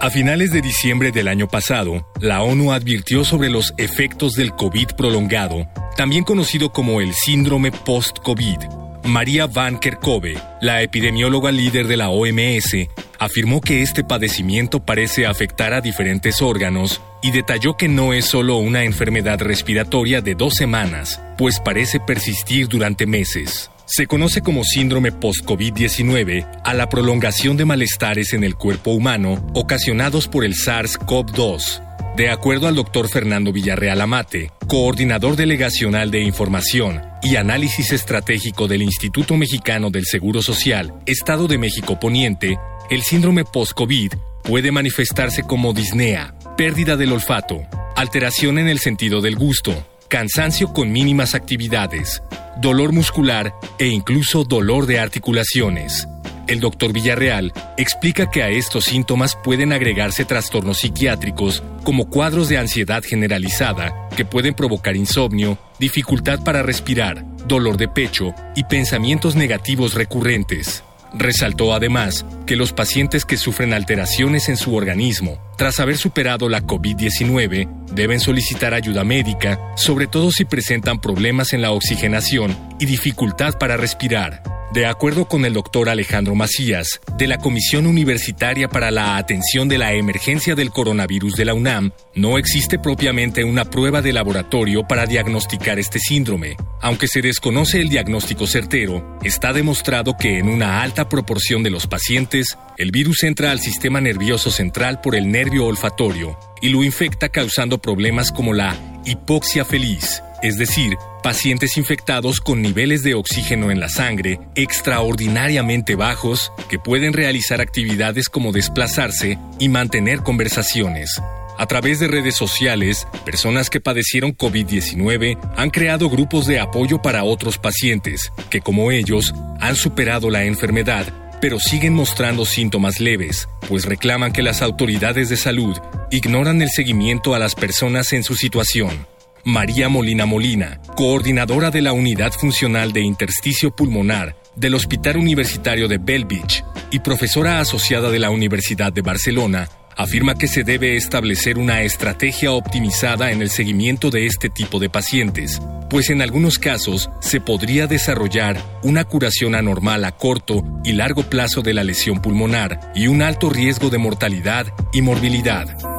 A 0.00 0.08
finales 0.08 0.50
de 0.50 0.62
diciembre 0.62 1.12
del 1.12 1.28
año 1.28 1.46
pasado, 1.46 2.10
la 2.22 2.40
ONU 2.40 2.72
advirtió 2.72 3.22
sobre 3.22 3.50
los 3.50 3.74
efectos 3.76 4.32
del 4.32 4.54
COVID 4.54 4.92
prolongado, 4.96 5.68
también 5.94 6.24
conocido 6.24 6.72
como 6.72 7.02
el 7.02 7.12
síndrome 7.12 7.70
post-COVID, 7.70 8.60
María 9.04 9.46
Van 9.46 9.78
Kerkhove, 9.78 10.38
la 10.62 10.80
epidemióloga 10.80 11.52
líder 11.52 11.86
de 11.86 11.98
la 11.98 12.08
OMS, 12.08 12.88
afirmó 13.18 13.60
que 13.60 13.82
este 13.82 14.04
padecimiento 14.04 14.80
parece 14.86 15.26
afectar 15.26 15.74
a 15.74 15.82
diferentes 15.82 16.40
órganos 16.40 17.02
y 17.22 17.30
detalló 17.30 17.76
que 17.76 17.88
no 17.88 18.14
es 18.14 18.24
solo 18.24 18.56
una 18.56 18.84
enfermedad 18.84 19.38
respiratoria 19.38 20.22
de 20.22 20.34
dos 20.34 20.54
semanas, 20.54 21.20
pues 21.36 21.60
parece 21.60 22.00
persistir 22.00 22.68
durante 22.68 23.04
meses. 23.04 23.70
Se 23.86 24.06
conoce 24.06 24.40
como 24.40 24.64
síndrome 24.64 25.12
post-COVID-19 25.12 26.62
a 26.64 26.72
la 26.72 26.88
prolongación 26.88 27.58
de 27.58 27.66
malestares 27.66 28.32
en 28.32 28.42
el 28.42 28.54
cuerpo 28.54 28.92
humano 28.92 29.46
ocasionados 29.54 30.26
por 30.26 30.46
el 30.46 30.54
SARS-CoV-2, 30.54 32.16
de 32.16 32.30
acuerdo 32.30 32.66
al 32.66 32.76
doctor 32.76 33.10
Fernando 33.10 33.52
Villarreal 33.52 34.00
Amate, 34.00 34.50
coordinador 34.68 35.36
delegacional 35.36 36.10
de 36.10 36.22
información 36.22 37.02
y 37.22 37.36
análisis 37.36 37.92
estratégico 37.92 38.68
del 38.68 38.80
Instituto 38.80 39.36
Mexicano 39.36 39.90
del 39.90 40.06
Seguro 40.06 40.40
Social, 40.40 40.94
Estado 41.04 41.46
de 41.46 41.58
México 41.58 42.00
Poniente, 42.00 42.56
el 42.88 43.02
síndrome 43.02 43.44
post-COVID 43.44 44.12
puede 44.44 44.72
manifestarse 44.72 45.42
como 45.42 45.74
disnea, 45.74 46.34
pérdida 46.56 46.96
del 46.96 47.12
olfato, 47.12 47.60
alteración 47.96 48.58
en 48.58 48.68
el 48.68 48.78
sentido 48.78 49.20
del 49.20 49.36
gusto, 49.36 49.86
cansancio 50.14 50.72
con 50.72 50.92
mínimas 50.92 51.34
actividades, 51.34 52.22
dolor 52.60 52.92
muscular 52.92 53.52
e 53.80 53.88
incluso 53.88 54.44
dolor 54.44 54.86
de 54.86 55.00
articulaciones. 55.00 56.06
El 56.46 56.60
doctor 56.60 56.92
Villarreal 56.92 57.52
explica 57.76 58.30
que 58.30 58.44
a 58.44 58.48
estos 58.48 58.84
síntomas 58.84 59.36
pueden 59.42 59.72
agregarse 59.72 60.24
trastornos 60.24 60.78
psiquiátricos 60.78 61.64
como 61.82 62.08
cuadros 62.08 62.48
de 62.48 62.58
ansiedad 62.58 63.02
generalizada 63.02 64.08
que 64.16 64.24
pueden 64.24 64.54
provocar 64.54 64.94
insomnio, 64.94 65.58
dificultad 65.80 66.44
para 66.44 66.62
respirar, 66.62 67.24
dolor 67.48 67.76
de 67.76 67.88
pecho 67.88 68.34
y 68.54 68.62
pensamientos 68.62 69.34
negativos 69.34 69.94
recurrentes. 69.94 70.84
Resaltó 71.16 71.74
además 71.74 72.26
que 72.46 72.56
los 72.56 72.72
pacientes 72.72 73.24
que 73.24 73.36
sufren 73.36 73.72
alteraciones 73.72 74.48
en 74.48 74.56
su 74.56 74.74
organismo 74.74 75.38
tras 75.56 75.78
haber 75.78 75.96
superado 75.96 76.48
la 76.48 76.62
COVID-19 76.62 77.86
deben 77.92 78.18
solicitar 78.18 78.74
ayuda 78.74 79.04
médica, 79.04 79.60
sobre 79.76 80.08
todo 80.08 80.32
si 80.32 80.44
presentan 80.44 81.00
problemas 81.00 81.52
en 81.52 81.62
la 81.62 81.70
oxigenación 81.70 82.56
y 82.80 82.86
dificultad 82.86 83.56
para 83.58 83.76
respirar. 83.76 84.42
De 84.74 84.86
acuerdo 84.86 85.26
con 85.26 85.44
el 85.44 85.52
doctor 85.52 85.88
Alejandro 85.88 86.34
Macías, 86.34 87.00
de 87.16 87.28
la 87.28 87.38
Comisión 87.38 87.86
Universitaria 87.86 88.68
para 88.68 88.90
la 88.90 89.16
Atención 89.16 89.68
de 89.68 89.78
la 89.78 89.92
Emergencia 89.92 90.56
del 90.56 90.70
Coronavirus 90.70 91.36
de 91.36 91.44
la 91.44 91.54
UNAM, 91.54 91.92
no 92.16 92.38
existe 92.38 92.80
propiamente 92.80 93.44
una 93.44 93.66
prueba 93.66 94.02
de 94.02 94.12
laboratorio 94.12 94.82
para 94.82 95.06
diagnosticar 95.06 95.78
este 95.78 96.00
síndrome. 96.00 96.56
Aunque 96.80 97.06
se 97.06 97.22
desconoce 97.22 97.80
el 97.80 97.88
diagnóstico 97.88 98.48
certero, 98.48 99.16
está 99.22 99.52
demostrado 99.52 100.16
que 100.18 100.40
en 100.40 100.48
una 100.48 100.82
alta 100.82 101.08
proporción 101.08 101.62
de 101.62 101.70
los 101.70 101.86
pacientes, 101.86 102.58
el 102.76 102.90
virus 102.90 103.22
entra 103.22 103.52
al 103.52 103.60
sistema 103.60 104.00
nervioso 104.00 104.50
central 104.50 105.00
por 105.00 105.14
el 105.14 105.30
nervio 105.30 105.66
olfatorio 105.66 106.36
y 106.60 106.70
lo 106.70 106.82
infecta 106.82 107.28
causando 107.28 107.80
problemas 107.80 108.32
como 108.32 108.52
la 108.52 108.76
hipoxia 109.04 109.64
feliz, 109.64 110.20
es 110.42 110.58
decir, 110.58 110.96
pacientes 111.24 111.78
infectados 111.78 112.38
con 112.38 112.60
niveles 112.60 113.02
de 113.02 113.14
oxígeno 113.14 113.70
en 113.70 113.80
la 113.80 113.88
sangre 113.88 114.38
extraordinariamente 114.56 115.94
bajos 115.94 116.52
que 116.68 116.78
pueden 116.78 117.14
realizar 117.14 117.62
actividades 117.62 118.28
como 118.28 118.52
desplazarse 118.52 119.38
y 119.58 119.70
mantener 119.70 120.18
conversaciones. 120.18 121.18
A 121.56 121.64
través 121.64 121.98
de 121.98 122.08
redes 122.08 122.34
sociales, 122.36 123.08
personas 123.24 123.70
que 123.70 123.80
padecieron 123.80 124.36
COVID-19 124.36 125.38
han 125.56 125.70
creado 125.70 126.10
grupos 126.10 126.46
de 126.46 126.60
apoyo 126.60 127.00
para 127.00 127.24
otros 127.24 127.56
pacientes 127.56 128.30
que, 128.50 128.60
como 128.60 128.90
ellos, 128.90 129.32
han 129.60 129.76
superado 129.76 130.28
la 130.28 130.44
enfermedad, 130.44 131.06
pero 131.40 131.58
siguen 131.58 131.94
mostrando 131.94 132.44
síntomas 132.44 133.00
leves, 133.00 133.48
pues 133.66 133.86
reclaman 133.86 134.32
que 134.32 134.42
las 134.42 134.60
autoridades 134.60 135.30
de 135.30 135.38
salud 135.38 135.78
ignoran 136.10 136.60
el 136.60 136.68
seguimiento 136.68 137.34
a 137.34 137.38
las 137.38 137.54
personas 137.54 138.12
en 138.12 138.24
su 138.24 138.34
situación. 138.34 139.06
María 139.46 139.90
Molina 139.90 140.24
Molina, 140.24 140.80
coordinadora 140.96 141.70
de 141.70 141.82
la 141.82 141.92
Unidad 141.92 142.32
Funcional 142.32 142.92
de 142.92 143.02
Intersticio 143.02 143.76
Pulmonar 143.76 144.36
del 144.56 144.74
Hospital 144.74 145.18
Universitario 145.18 145.86
de 145.86 145.98
Belvich 145.98 146.64
y 146.90 147.00
profesora 147.00 147.60
asociada 147.60 148.10
de 148.10 148.18
la 148.18 148.30
Universidad 148.30 148.90
de 148.90 149.02
Barcelona, 149.02 149.68
afirma 149.98 150.34
que 150.34 150.48
se 150.48 150.64
debe 150.64 150.96
establecer 150.96 151.58
una 151.58 151.82
estrategia 151.82 152.52
optimizada 152.52 153.32
en 153.32 153.42
el 153.42 153.50
seguimiento 153.50 154.08
de 154.08 154.24
este 154.24 154.48
tipo 154.48 154.78
de 154.78 154.88
pacientes, 154.88 155.60
pues 155.90 156.08
en 156.08 156.22
algunos 156.22 156.58
casos 156.58 157.10
se 157.20 157.40
podría 157.40 157.86
desarrollar 157.86 158.58
una 158.82 159.04
curación 159.04 159.54
anormal 159.54 160.06
a 160.06 160.12
corto 160.12 160.64
y 160.84 160.92
largo 160.92 161.22
plazo 161.24 161.60
de 161.60 161.74
la 161.74 161.84
lesión 161.84 162.22
pulmonar 162.22 162.92
y 162.94 163.08
un 163.08 163.20
alto 163.20 163.50
riesgo 163.50 163.90
de 163.90 163.98
mortalidad 163.98 164.66
y 164.94 165.02
morbilidad. 165.02 165.93